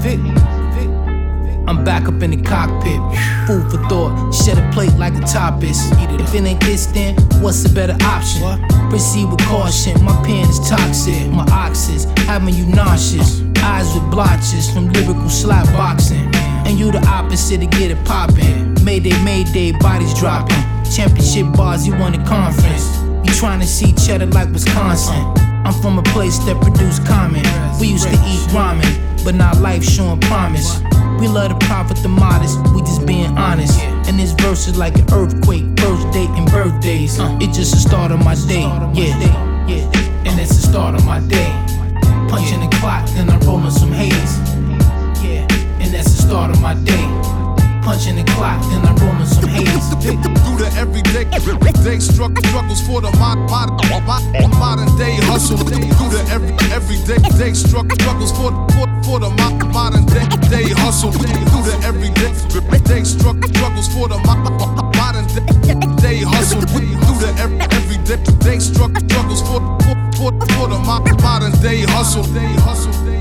[1.65, 2.99] I'm back up in the cockpit.
[3.47, 5.79] Food for thought, shed a plate like a tapas.
[6.19, 8.41] If it ain't this, then what's the better option?
[8.89, 11.29] Proceed with caution, my pen is toxic.
[11.31, 13.41] My oxys having you nauseous.
[13.63, 16.29] Eyes with blotches from lyrical slap boxing.
[16.65, 18.75] And you the opposite to get it poppin'.
[18.83, 20.63] Mayday, mayday, bodies dropping.
[20.93, 22.97] Championship bars, you won the conference.
[23.25, 25.52] You trying to see cheddar like Wisconsin.
[25.65, 27.43] I'm from a place that produced common.
[27.79, 30.81] We used to eat ramen, but now life showing promise.
[31.19, 33.79] We love the profit the modest, we just being honest.
[34.07, 37.17] And this verse is like an earthquake, first date and birthdays.
[37.19, 39.15] Uh, it just the start of my day, yeah,
[39.67, 39.89] yeah.
[40.25, 41.51] And it's the start of my day.
[42.27, 44.37] Punching the clock, then I'm rolling some haze.
[45.23, 45.47] Yeah,
[45.79, 47.22] and that's the start of my day.
[47.83, 49.89] Punching the clock, then I'm rolling some haze.
[49.99, 51.25] Through the everyday
[51.83, 53.69] day strugg- struggles for the mod, mod,
[54.07, 54.23] mod,
[54.57, 55.57] modern day hustle.
[55.57, 60.69] Through the every everyday day strugg- struggles for for, for the mod, modern day day
[60.79, 61.11] hustle.
[61.11, 62.31] Through the everyday
[62.87, 66.61] day strugg- struggles for the mo- mo- modern day day hustle.
[66.61, 71.81] Through the every everyday day strugg- struggles for for, for, for the mo- modern day
[71.83, 72.23] hustle.
[72.33, 73.12] Day hustle.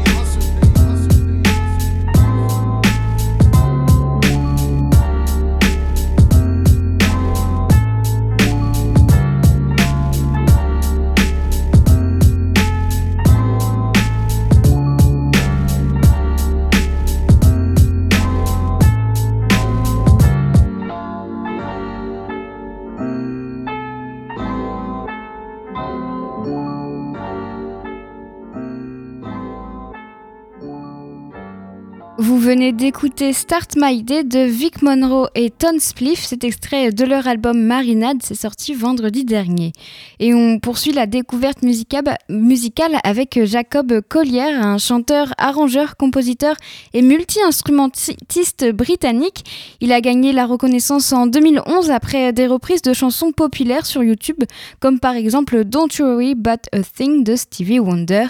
[32.53, 36.23] Venez d'écouter Start My Day de Vic Monroe et Ton Spliff.
[36.23, 39.73] Cet extrait de leur album Marinade, c'est sorti vendredi dernier.
[40.21, 46.57] Et on poursuit la découverte musicale, musicale avec Jacob Collier, un chanteur, arrangeur, compositeur
[46.93, 49.77] et multi-instrumentiste britannique.
[49.81, 54.45] Il a gagné la reconnaissance en 2011 après des reprises de chansons populaires sur YouTube,
[54.79, 58.27] comme par exemple Don't You Worry But a Thing de Stevie Wonder.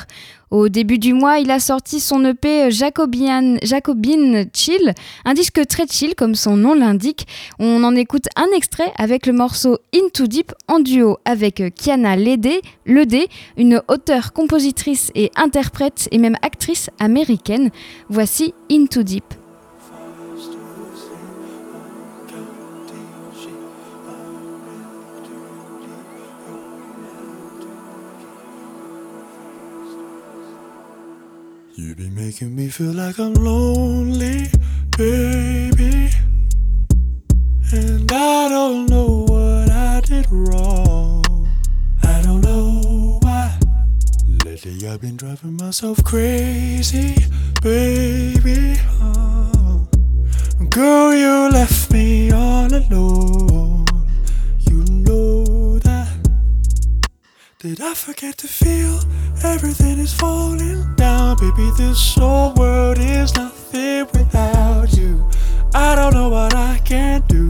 [0.52, 4.92] Au début du mois, il a sorti son EP Jacobian, Jacobin Chill,
[5.24, 7.26] un disque très chill comme son nom l'indique.
[7.58, 12.60] On en écoute un extrait avec le morceau Into Deep en duo avec Kiana Ledé,
[12.84, 17.70] Ledé, une auteure, compositrice et interprète et même actrice américaine.
[18.10, 19.41] Voici Into Deep.
[31.92, 34.48] You be making me feel like I'm lonely,
[34.96, 36.08] baby.
[37.70, 41.22] And I don't know what I did wrong.
[42.02, 43.58] I don't know why.
[44.42, 47.14] Lately I've been driving myself crazy,
[47.60, 48.80] baby.
[49.02, 49.86] Oh.
[50.70, 53.61] Girl, you left me all alone.
[57.62, 58.98] Did I forget to feel
[59.44, 61.36] everything is falling down?
[61.36, 65.30] Baby, this whole world is nothing without you.
[65.72, 67.46] I don't know what I can do.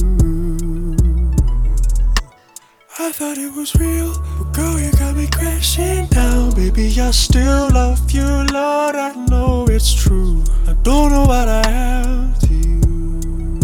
[2.98, 6.54] I thought it was real, but girl, you got me crashing down.
[6.54, 10.44] Baby, I still love you, Lord, I know it's true.
[10.66, 13.58] I don't know what I am to you.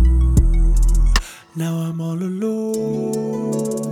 [1.54, 3.87] Now I'm all alone.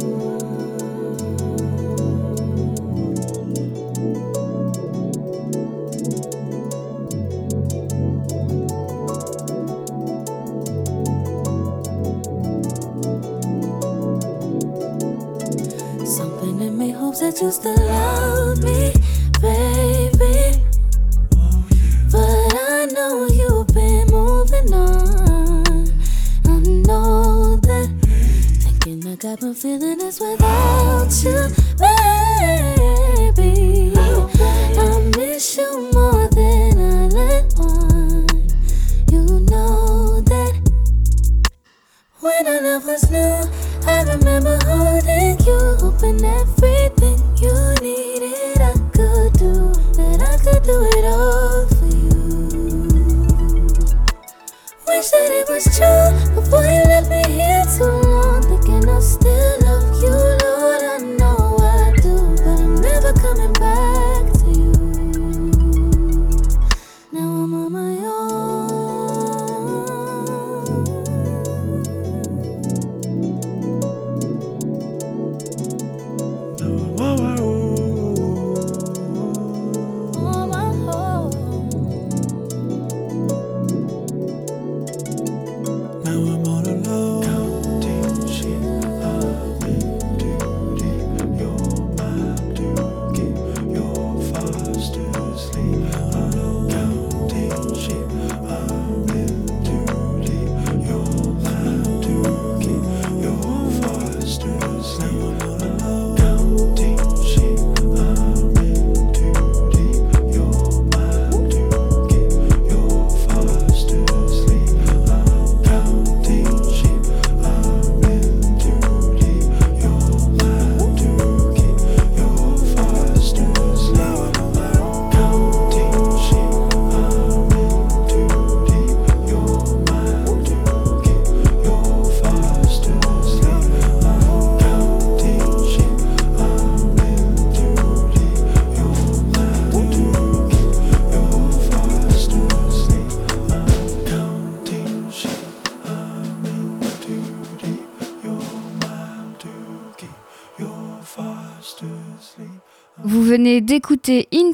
[17.37, 18.96] Me hopes that you still love me,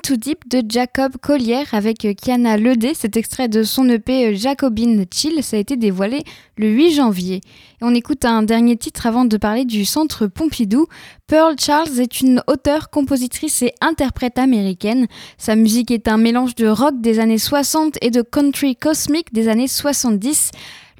[0.04, 2.92] Into Deep de Jacob Collier avec Kiana Ledé.
[2.92, 6.24] Cet extrait de son EP Jacobin Chill, ça a été dévoilé
[6.56, 7.36] le 8 janvier.
[7.36, 10.86] Et on écoute un dernier titre avant de parler du centre Pompidou.
[11.28, 15.06] Pearl Charles est une auteure, compositrice et interprète américaine.
[15.38, 19.46] Sa musique est un mélange de rock des années 60 et de country cosmique des
[19.46, 20.50] années 70.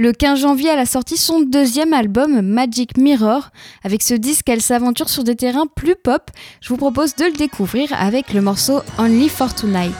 [0.02, 3.50] Le 15 janvier, elle a sorti son deuxième album, Magic Mirror.
[3.84, 6.28] Avec ce disque, elle s'aventure sur des terrains plus pop.
[6.60, 9.92] Je vous propose de le découvrir avec le morceau Only for Tonight.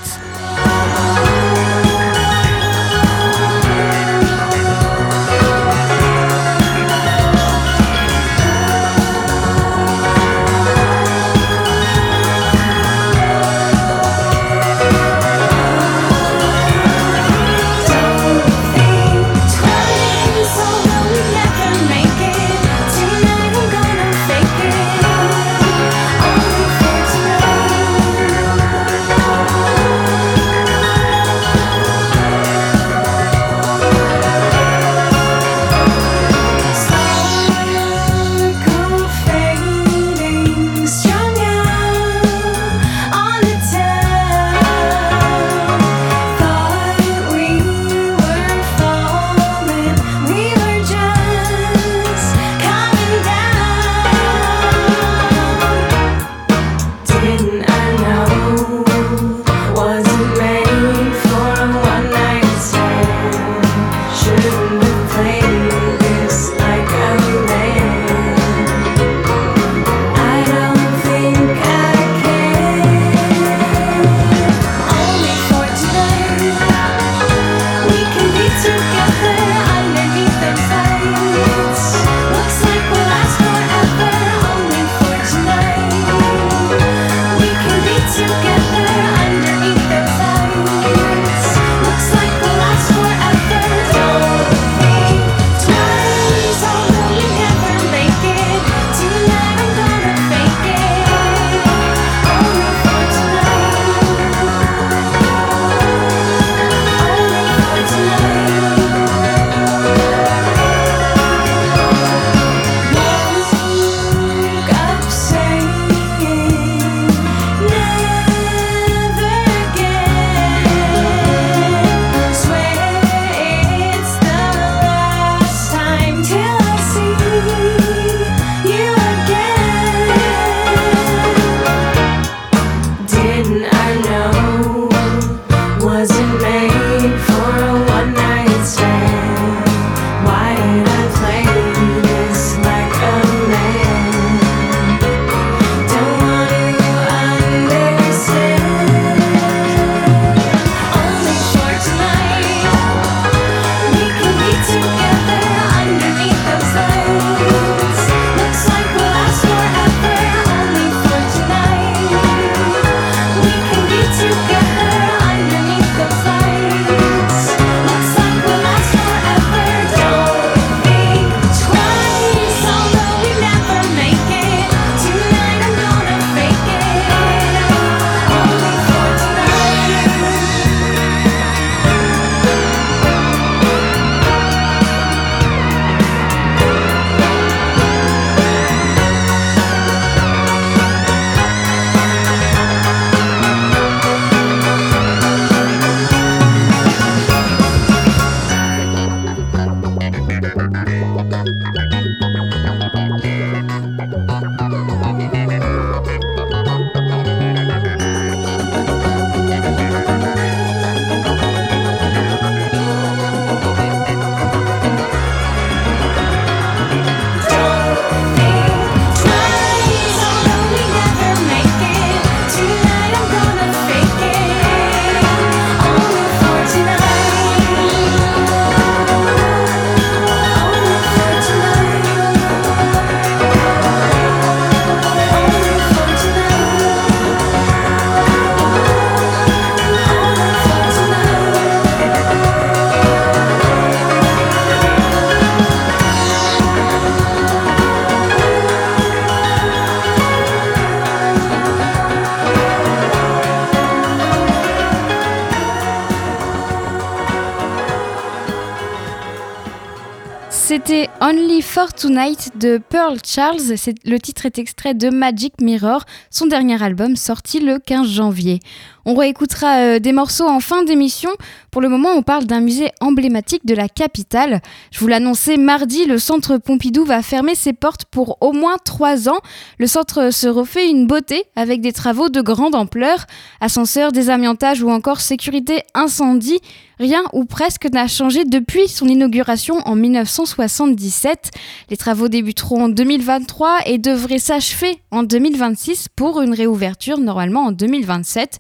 [261.32, 263.74] Only for Tonight de Pearl Charles.
[264.04, 268.60] Le titre est extrait de Magic Mirror, son dernier album sorti le 15 janvier.
[269.04, 271.30] On réécoutera euh, des morceaux en fin d'émission.
[271.70, 274.62] Pour le moment, on parle d'un musée emblématique de la capitale.
[274.92, 279.28] Je vous l'annonçais mardi, le centre Pompidou va fermer ses portes pour au moins trois
[279.28, 279.38] ans.
[279.78, 283.26] Le centre se refait une beauté avec des travaux de grande ampleur,
[283.60, 286.60] ascenseurs, désamiantage ou encore sécurité incendie.
[287.00, 291.50] Rien ou presque n'a changé depuis son inauguration en 1977.
[291.90, 297.72] Les travaux débuteront en 2023 et devraient s'achever en 2026 pour une réouverture normalement en
[297.72, 298.58] 2027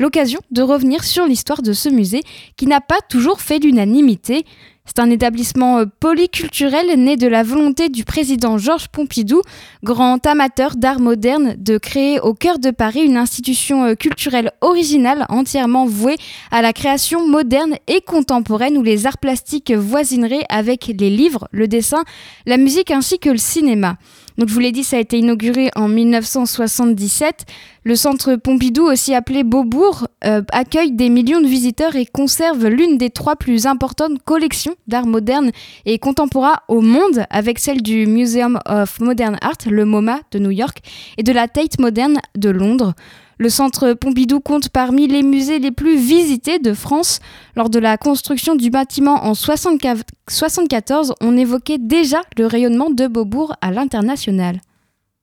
[0.00, 2.22] l'occasion de revenir sur l'histoire de ce musée
[2.56, 4.44] qui n'a pas toujours fait l'unanimité.
[4.86, 9.40] C'est un établissement euh, polyculturel né de la volonté du président Georges Pompidou,
[9.84, 15.26] grand amateur d'art moderne, de créer au cœur de Paris une institution euh, culturelle originale
[15.28, 16.16] entièrement vouée
[16.50, 21.68] à la création moderne et contemporaine où les arts plastiques voisineraient avec les livres, le
[21.68, 22.02] dessin,
[22.46, 23.96] la musique ainsi que le cinéma.
[24.40, 27.44] Donc je vous l'ai dit, ça a été inauguré en 1977.
[27.84, 32.96] Le centre Pompidou, aussi appelé Beaubourg, euh, accueille des millions de visiteurs et conserve l'une
[32.96, 35.50] des trois plus importantes collections d'art moderne
[35.84, 40.50] et contemporain au monde, avec celle du Museum of Modern Art, le MoMA de New
[40.50, 40.78] York,
[41.18, 42.94] et de la Tate Modern de Londres.
[43.40, 47.20] Le centre Pompidou compte parmi les musées les plus visités de France.
[47.56, 53.56] Lors de la construction du bâtiment en 1974, on évoquait déjà le rayonnement de Beaubourg
[53.62, 54.56] à l'international.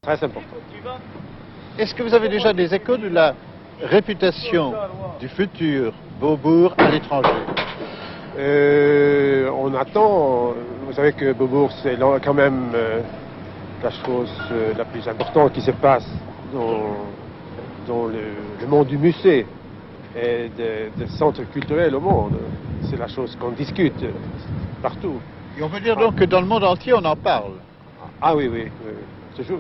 [0.02, 0.42] Très important.
[1.78, 3.36] Est-ce que vous avez déjà des échos de la
[3.84, 4.74] réputation
[5.20, 7.30] du futur Beaubourg à l'étranger?
[8.40, 10.56] Euh, On attend.
[10.88, 13.00] Vous savez que Beaubourg, c'est quand même euh,
[13.84, 16.08] la chose euh, la plus importante qui se passe
[16.52, 16.96] dans
[17.88, 19.46] dans le, monde du musée
[20.16, 22.38] et des centres culturels au monde.
[22.90, 24.06] C'est la chose qu'on discute
[24.82, 25.20] partout.
[25.58, 27.54] Et on peut dire donc que dans le monde entier, on en parle.
[28.22, 28.66] Ah oui, oui,
[29.36, 29.60] toujours.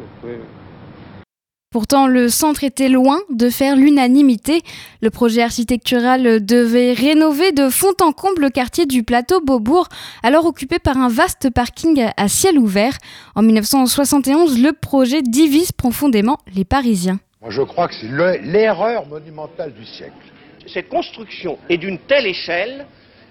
[1.69, 4.61] Pourtant, le centre était loin de faire l'unanimité.
[5.01, 9.87] Le projet architectural devait rénover de fond en comble le quartier du plateau Beaubourg,
[10.23, 12.97] alors occupé par un vaste parking à ciel ouvert.
[13.35, 17.19] En 1971, le projet divise profondément les Parisiens.
[17.47, 18.09] Moi, je crois que c'est
[18.41, 20.11] l'erreur monumentale du siècle.
[20.67, 22.85] Cette construction est d'une telle échelle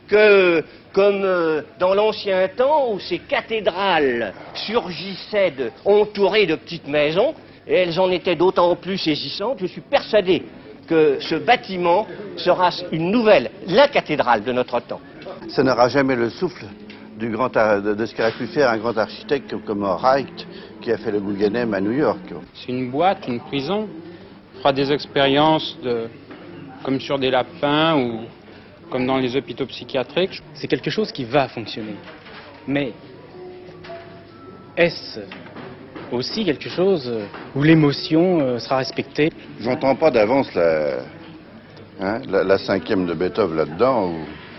[0.08, 0.64] que,
[0.94, 5.52] comme euh, dans l'ancien temps où ces cathédrales surgissaient
[5.84, 7.34] entourées de petites maisons,
[7.66, 10.44] et elles en étaient d'autant plus saisissantes, je suis persuadé
[10.88, 12.06] que ce bâtiment
[12.38, 15.02] sera une nouvelle, la cathédrale de notre temps.
[15.48, 16.64] Ça n'aura jamais le souffle
[17.18, 20.46] du grand, de, ce qu'aurait pu faire un grand architecte comme Wright,
[20.86, 22.32] qui a fait le Guggenheim à New York.
[22.54, 23.88] C'est une boîte, une prison.
[24.54, 26.06] On fera des expériences de,
[26.84, 28.20] comme sur des lapins ou
[28.88, 30.40] comme dans les hôpitaux psychiatriques.
[30.54, 31.96] C'est quelque chose qui va fonctionner.
[32.68, 32.92] Mais
[34.76, 35.22] est-ce
[36.12, 37.12] aussi quelque chose
[37.56, 39.32] où l'émotion euh, sera respectée?
[39.58, 40.98] J'entends pas d'avance la,
[42.00, 44.12] hein, la, cinquième de Beethoven là-dedans.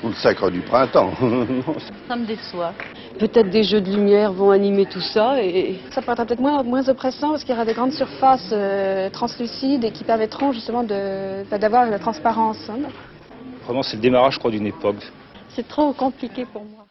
[0.04, 1.12] Ou le sacre du printemps.
[2.08, 2.74] ça me déçoit.
[3.18, 5.80] Peut-être des jeux de lumière vont animer tout ça et...
[5.91, 9.84] Ça paraîtra peut-être moins, moins oppressant parce qu'il y aura des grandes surfaces euh, translucides
[9.84, 12.70] et qui permettront justement bah, d'avoir la transparence.
[12.70, 12.89] Hein.
[13.66, 15.12] Vraiment, c'est le démarrage, je crois, d'une époque.
[15.50, 16.87] C'est trop compliqué pour moi.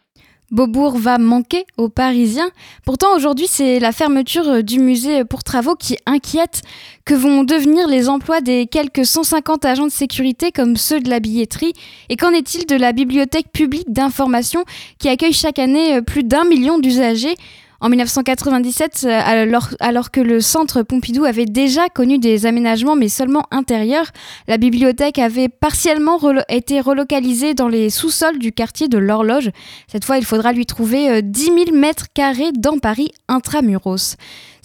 [0.51, 2.51] Beaubourg va manquer aux Parisiens.
[2.85, 6.63] Pourtant, aujourd'hui, c'est la fermeture du musée pour travaux qui inquiète.
[7.05, 11.21] Que vont devenir les emplois des quelques 150 agents de sécurité comme ceux de la
[11.21, 11.73] billetterie?
[12.09, 14.65] Et qu'en est-il de la bibliothèque publique d'information
[14.99, 17.37] qui accueille chaque année plus d'un million d'usagers?
[17.81, 19.21] En 1997, euh,
[19.81, 24.11] alors, que le centre Pompidou avait déjà connu des aménagements, mais seulement intérieurs,
[24.49, 26.19] la bibliothèque avait partiellement
[26.49, 29.51] été relocalisée dans les sous-sols du quartier de l'Horloge.
[29.89, 34.17] Cette fois, il faudra lui trouver 10 euh, 000 mètres carrés dans Paris intramuros.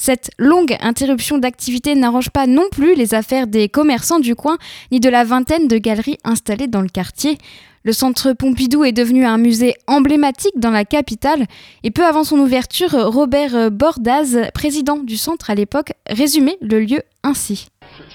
[0.04, 4.58] Cette longue interruption d'activité n'arrange pas non plus les affaires des commerçants du coin,
[4.91, 7.38] ni de la vingtaine de galeries installées dans le quartier.
[7.84, 11.45] Le centre Pompidou est devenu un musée emblématique dans la capitale
[11.84, 17.04] et peu avant son ouverture, Robert Bordaz, président du centre à l'époque, résumait le lieu
[17.22, 17.68] ainsi.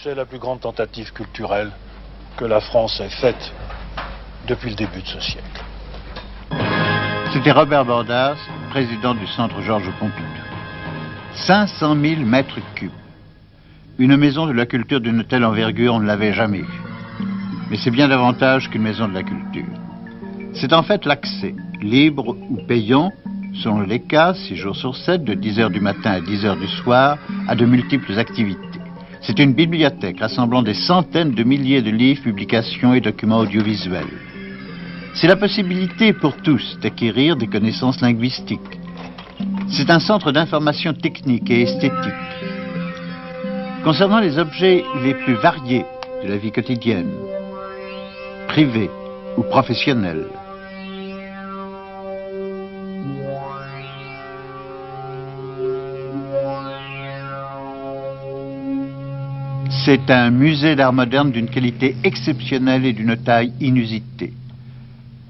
[0.02, 1.70] C'est la plus grande tentative culturelle
[2.36, 3.52] que la France ait faite
[4.48, 5.64] depuis le début de ce siècle.
[7.32, 8.36] C'était Robert Bordaz,
[8.70, 10.35] président du centre Georges Pompidou.
[11.36, 12.90] 500 000 mètres cubes.
[13.98, 16.82] Une maison de la culture d'une telle envergure, on ne l'avait jamais vue.
[17.70, 19.64] Mais c'est bien davantage qu'une maison de la culture.
[20.54, 23.12] C'est en fait l'accès, libre ou payant,
[23.62, 27.18] selon les cas, 6 jours sur 7, de 10h du matin à 10h du soir,
[27.46, 28.80] à de multiples activités.
[29.20, 34.06] C'est une bibliothèque rassemblant des centaines de milliers de livres, publications et documents audiovisuels.
[35.14, 38.78] C'est la possibilité pour tous d'acquérir des connaissances linguistiques,
[39.68, 42.14] C'est un centre d'information technique et esthétique.
[43.84, 45.84] Concernant les objets les plus variés
[46.22, 47.12] de la vie quotidienne,
[48.48, 48.90] privée
[49.36, 50.26] ou professionnelle,
[59.86, 64.32] C'est un musée d'art moderne d'une qualité exceptionnelle et d'une taille inusitée.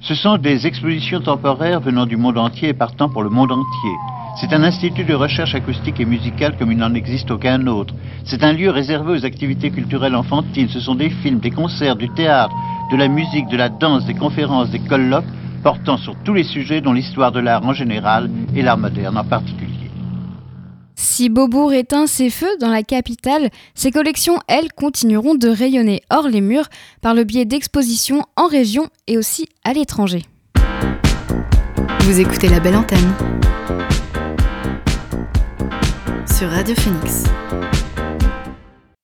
[0.07, 3.98] Ce sont des expositions temporaires venant du monde entier et partant pour le monde entier.
[4.36, 7.92] C'est un institut de recherche acoustique et musicale comme il n'en existe aucun autre.
[8.24, 10.68] C'est un lieu réservé aux activités culturelles enfantines.
[10.68, 12.54] Ce sont des films, des concerts, du théâtre,
[12.88, 15.24] de la musique, de la danse, des conférences, des colloques
[15.64, 19.24] portant sur tous les sujets dont l'histoire de l'art en général et l'art moderne en
[19.24, 19.65] particulier.
[20.99, 26.26] Si Beaubourg éteint ses feux dans la capitale, ses collections, elles, continueront de rayonner hors
[26.26, 26.68] les murs
[27.03, 30.22] par le biais d'expositions en région et aussi à l'étranger.
[32.01, 33.12] Vous écoutez la belle antenne
[36.34, 37.24] sur Radio Phoenix.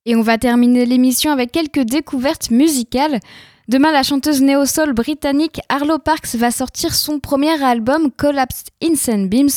[0.06, 3.20] Et on va terminer l'émission avec quelques découvertes musicales.
[3.68, 9.48] Demain, la chanteuse néo-soul britannique Arlo Parks va sortir son premier album Collapsed in Beams.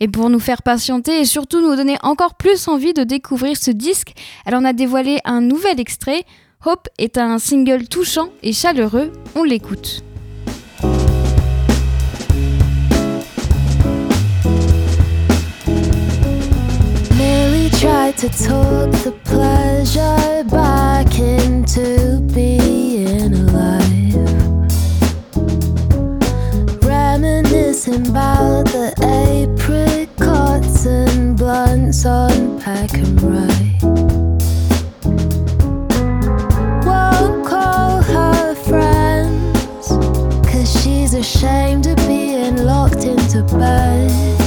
[0.00, 3.70] Et pour nous faire patienter et surtout nous donner encore plus envie de découvrir ce
[3.70, 4.14] disque,
[4.46, 6.24] elle en a dévoilé un nouvel extrait.
[6.64, 9.12] Hope est un single touchant et chaleureux.
[9.34, 10.02] On l'écoute.
[27.86, 33.82] Reminiscing about the apricots and blunts on pack and ride.
[36.84, 39.88] Won't call her friends,
[40.46, 44.39] cause she's ashamed of being locked into bed.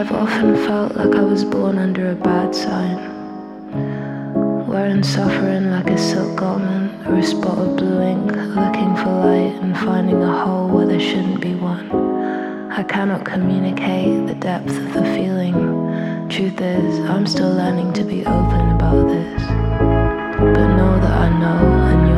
[0.00, 2.96] I've often felt like I was born under a bad sign,
[4.66, 9.60] wearing suffering like a silk garment or a spot of blue ink, looking for light
[9.60, 11.90] and finding a hole where there shouldn't be one.
[12.72, 16.30] I cannot communicate the depth of the feeling.
[16.30, 21.88] Truth is, I'm still learning to be open about this, but know that I know
[21.88, 22.09] and.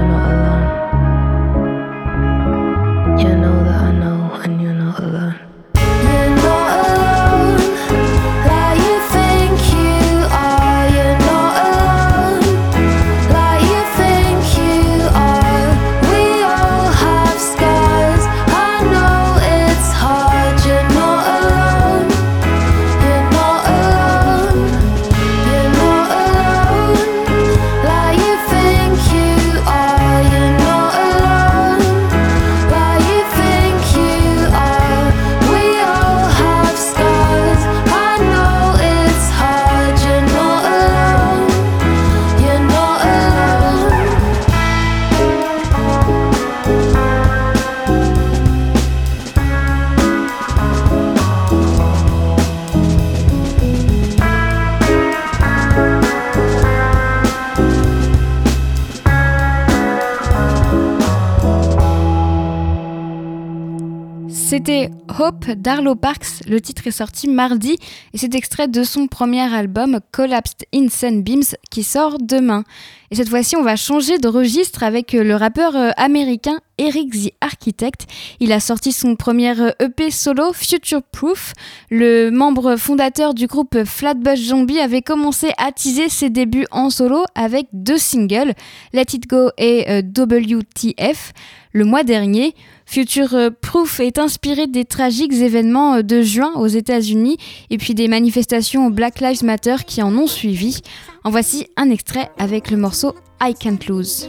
[65.31, 66.43] D'Arlo Parks.
[66.49, 67.79] Le titre est sorti mardi
[68.12, 72.64] et c'est extrait de son premier album Collapsed in Sunbeams qui sort demain.
[73.13, 77.11] Et cette fois-ci, on va changer de registre avec euh, le rappeur euh, américain Eric
[77.11, 78.07] the Architect.
[78.41, 81.53] Il a sorti son premier EP solo, Future Proof.
[81.91, 87.25] Le membre fondateur du groupe Flatbush Zombie avait commencé à teaser ses débuts en solo
[87.35, 88.55] avec deux singles,
[88.95, 91.35] Let It Go et euh, WTF.
[91.75, 92.55] Le mois dernier,
[92.87, 97.37] Future Proof est inspiré des tragiques événements de juin aux États-Unis
[97.71, 100.81] et puis des manifestations Black Lives Matter qui en ont suivi.
[101.25, 104.29] En voici un extrait avec le morceau I Can't Lose.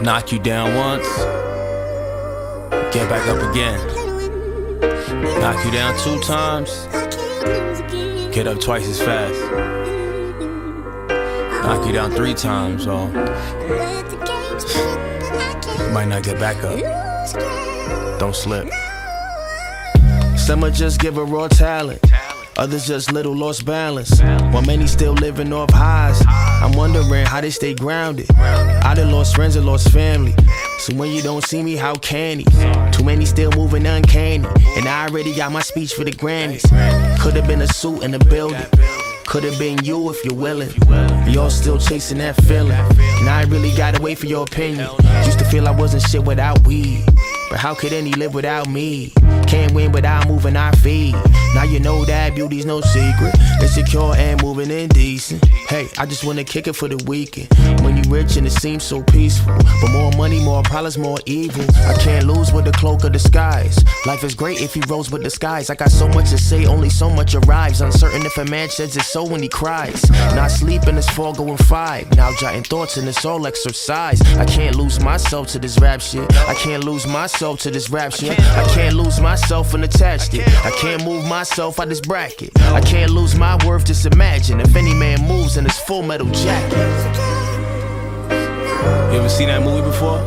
[0.00, 1.06] Knock you down once,
[2.92, 3.78] get back up again.
[5.40, 6.88] Knock you down two times,
[8.32, 9.40] get up twice as fast.
[11.64, 12.86] Knock you down three times,
[15.78, 15.90] oh.
[15.92, 16.78] Might not get back up.
[18.18, 18.68] Don't slip.
[20.36, 22.00] Some are just give a raw talent.
[22.56, 24.20] Others just little lost balance.
[24.20, 26.22] While many still living off highs.
[26.28, 28.30] I'm wondering how they stay grounded.
[28.36, 30.34] I done lost friends and lost family.
[30.78, 32.44] So when you don't see me, how can he?
[32.92, 34.46] Too many still moving uncanny.
[34.76, 36.62] And I already got my speech for the Grammys.
[37.20, 38.66] Could have been a suit in the building.
[39.26, 40.70] Could have been you if you're willing.
[41.28, 42.76] Y'all still chasing that feeling.
[43.24, 44.88] Now I really gotta wait for your opinion.
[45.24, 47.04] Used to feel I wasn't shit without weed.
[47.52, 49.12] But how could any live without me?
[49.46, 51.14] Can't win without moving our feet.
[51.54, 53.34] Now you know that beauty's no secret.
[53.60, 55.44] Insecure and moving indecent.
[55.68, 57.48] Hey, I just wanna kick it for the weekend.
[57.82, 59.54] When you rich and it seems so peaceful.
[59.82, 61.66] But more money, more problems, more evil.
[61.86, 63.84] I can't lose with the cloak of disguise.
[64.06, 65.68] Life is great if he rolls with disguise.
[65.68, 67.82] I got so much to say, only so much arrives.
[67.82, 70.10] Uncertain if a man says his so when he cries.
[70.34, 72.10] Not sleeping, it's four going five.
[72.16, 74.22] Now jotting thoughts and it's all exercise.
[74.38, 76.34] I can't lose myself to this rap shit.
[76.48, 78.38] I can't lose myself to this rap shit.
[78.38, 80.46] I can't lose myself and attached it.
[80.64, 82.50] I can't move myself out this bracket.
[82.60, 86.30] I can't lose my worth, just imagine if any man moves in his full metal
[86.30, 86.78] jacket.
[89.10, 90.18] You ever seen that movie before?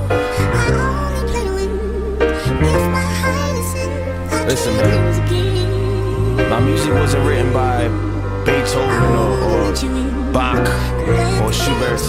[4.45, 6.49] Listen, man.
[6.49, 7.88] My music wasn't written by
[8.43, 10.68] Beethoven or, or Bach
[11.41, 12.01] or Schubert.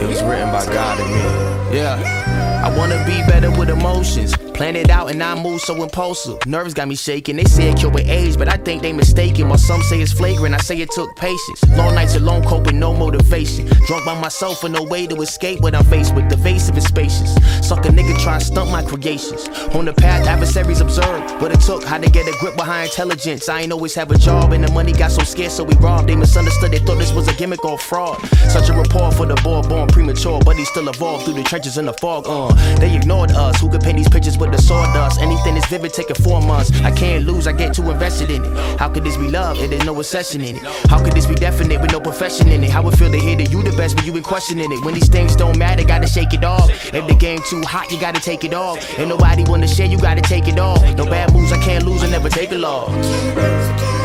[0.00, 1.76] It was written by God and me.
[1.76, 2.49] Yeah.
[2.62, 4.36] I wanna be better with emotions.
[4.60, 6.44] Plan it out and I move so impulsive.
[6.46, 7.36] Nerves got me shaking.
[7.36, 9.48] They say it cure with age, but I think they mistaken.
[9.48, 11.64] While some say it's flagrant, I say it took patience.
[11.70, 13.66] Long nights alone, coping, no motivation.
[13.86, 16.28] Drunk by myself and no way to escape what I'm faced with.
[16.28, 17.34] The evasive and spacious.
[17.66, 19.48] Suck a nigga try to stunt my creations.
[19.74, 23.48] On the path, adversaries observe what it took, how to get a grip behind intelligence.
[23.48, 26.08] I ain't always have a job and the money got so scarce, so we robbed.
[26.08, 28.20] They misunderstood, they thought this was a gimmick or fraud.
[28.50, 31.78] Such a rapport for the boy born premature, but he still evolved through the trenches
[31.78, 32.24] in the fog.
[32.26, 33.60] Uh, they ignored us.
[33.60, 35.20] Who could paint these pictures with the sawdust?
[35.20, 36.70] Anything that's vivid, taking four months.
[36.82, 38.78] I can't lose, I get too invested in it.
[38.78, 39.58] How could this be love?
[39.60, 40.62] If there's no obsession in it.
[40.88, 42.70] How could this be definite with no profession in it?
[42.70, 44.84] How would feel to hear that you the best, but you been questioning it.
[44.84, 46.70] When these things don't matter, gotta shake it off.
[46.94, 48.98] If the game too hot, you gotta take it off.
[48.98, 50.82] Ain't nobody wanna share, you gotta take it off.
[50.96, 53.99] No bad moves, I can't lose, I never take a loss.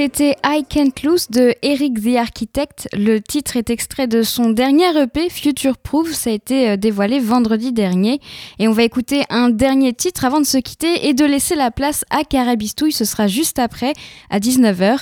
[0.00, 2.88] C'était I Can't Lose de Eric the Architect.
[2.92, 6.12] Le titre est extrait de son dernier EP Future Proof.
[6.12, 8.20] Ça a été euh, dévoilé vendredi dernier.
[8.60, 11.72] Et on va écouter un dernier titre avant de se quitter et de laisser la
[11.72, 12.92] place à Carabistouille.
[12.92, 13.92] Ce sera juste après,
[14.30, 15.00] à 19h.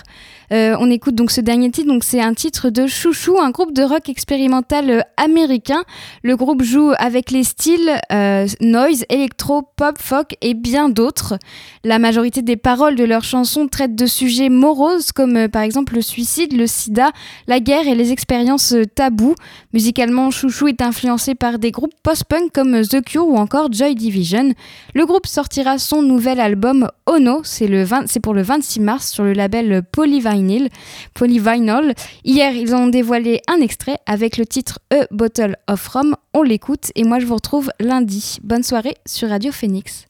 [0.52, 3.72] Euh, on écoute donc ce dernier titre, donc c'est un titre de Chouchou, un groupe
[3.72, 5.82] de rock expérimental euh, américain.
[6.22, 11.38] Le groupe joue avec les styles euh, noise, électro, pop, folk et bien d'autres.
[11.84, 16.02] La majorité des paroles de leurs chansons traitent de sujets moroses comme par exemple le
[16.02, 17.10] suicide, le sida,
[17.46, 19.34] la guerre et les expériences tabous.
[19.72, 24.52] Musicalement, Chouchou est influencé par des groupes post-punk comme The Cure ou encore Joy Division.
[24.94, 29.82] Le groupe sortira son nouvel album Ono, c'est pour le 26 mars sur le label
[29.92, 30.35] Polyvinyl.
[31.14, 31.94] Polyvinyl.
[32.24, 36.16] Hier, ils ont dévoilé un extrait avec le titre A Bottle of Rum.
[36.34, 38.38] On l'écoute et moi je vous retrouve lundi.
[38.42, 40.06] Bonne soirée sur Radio Phoenix.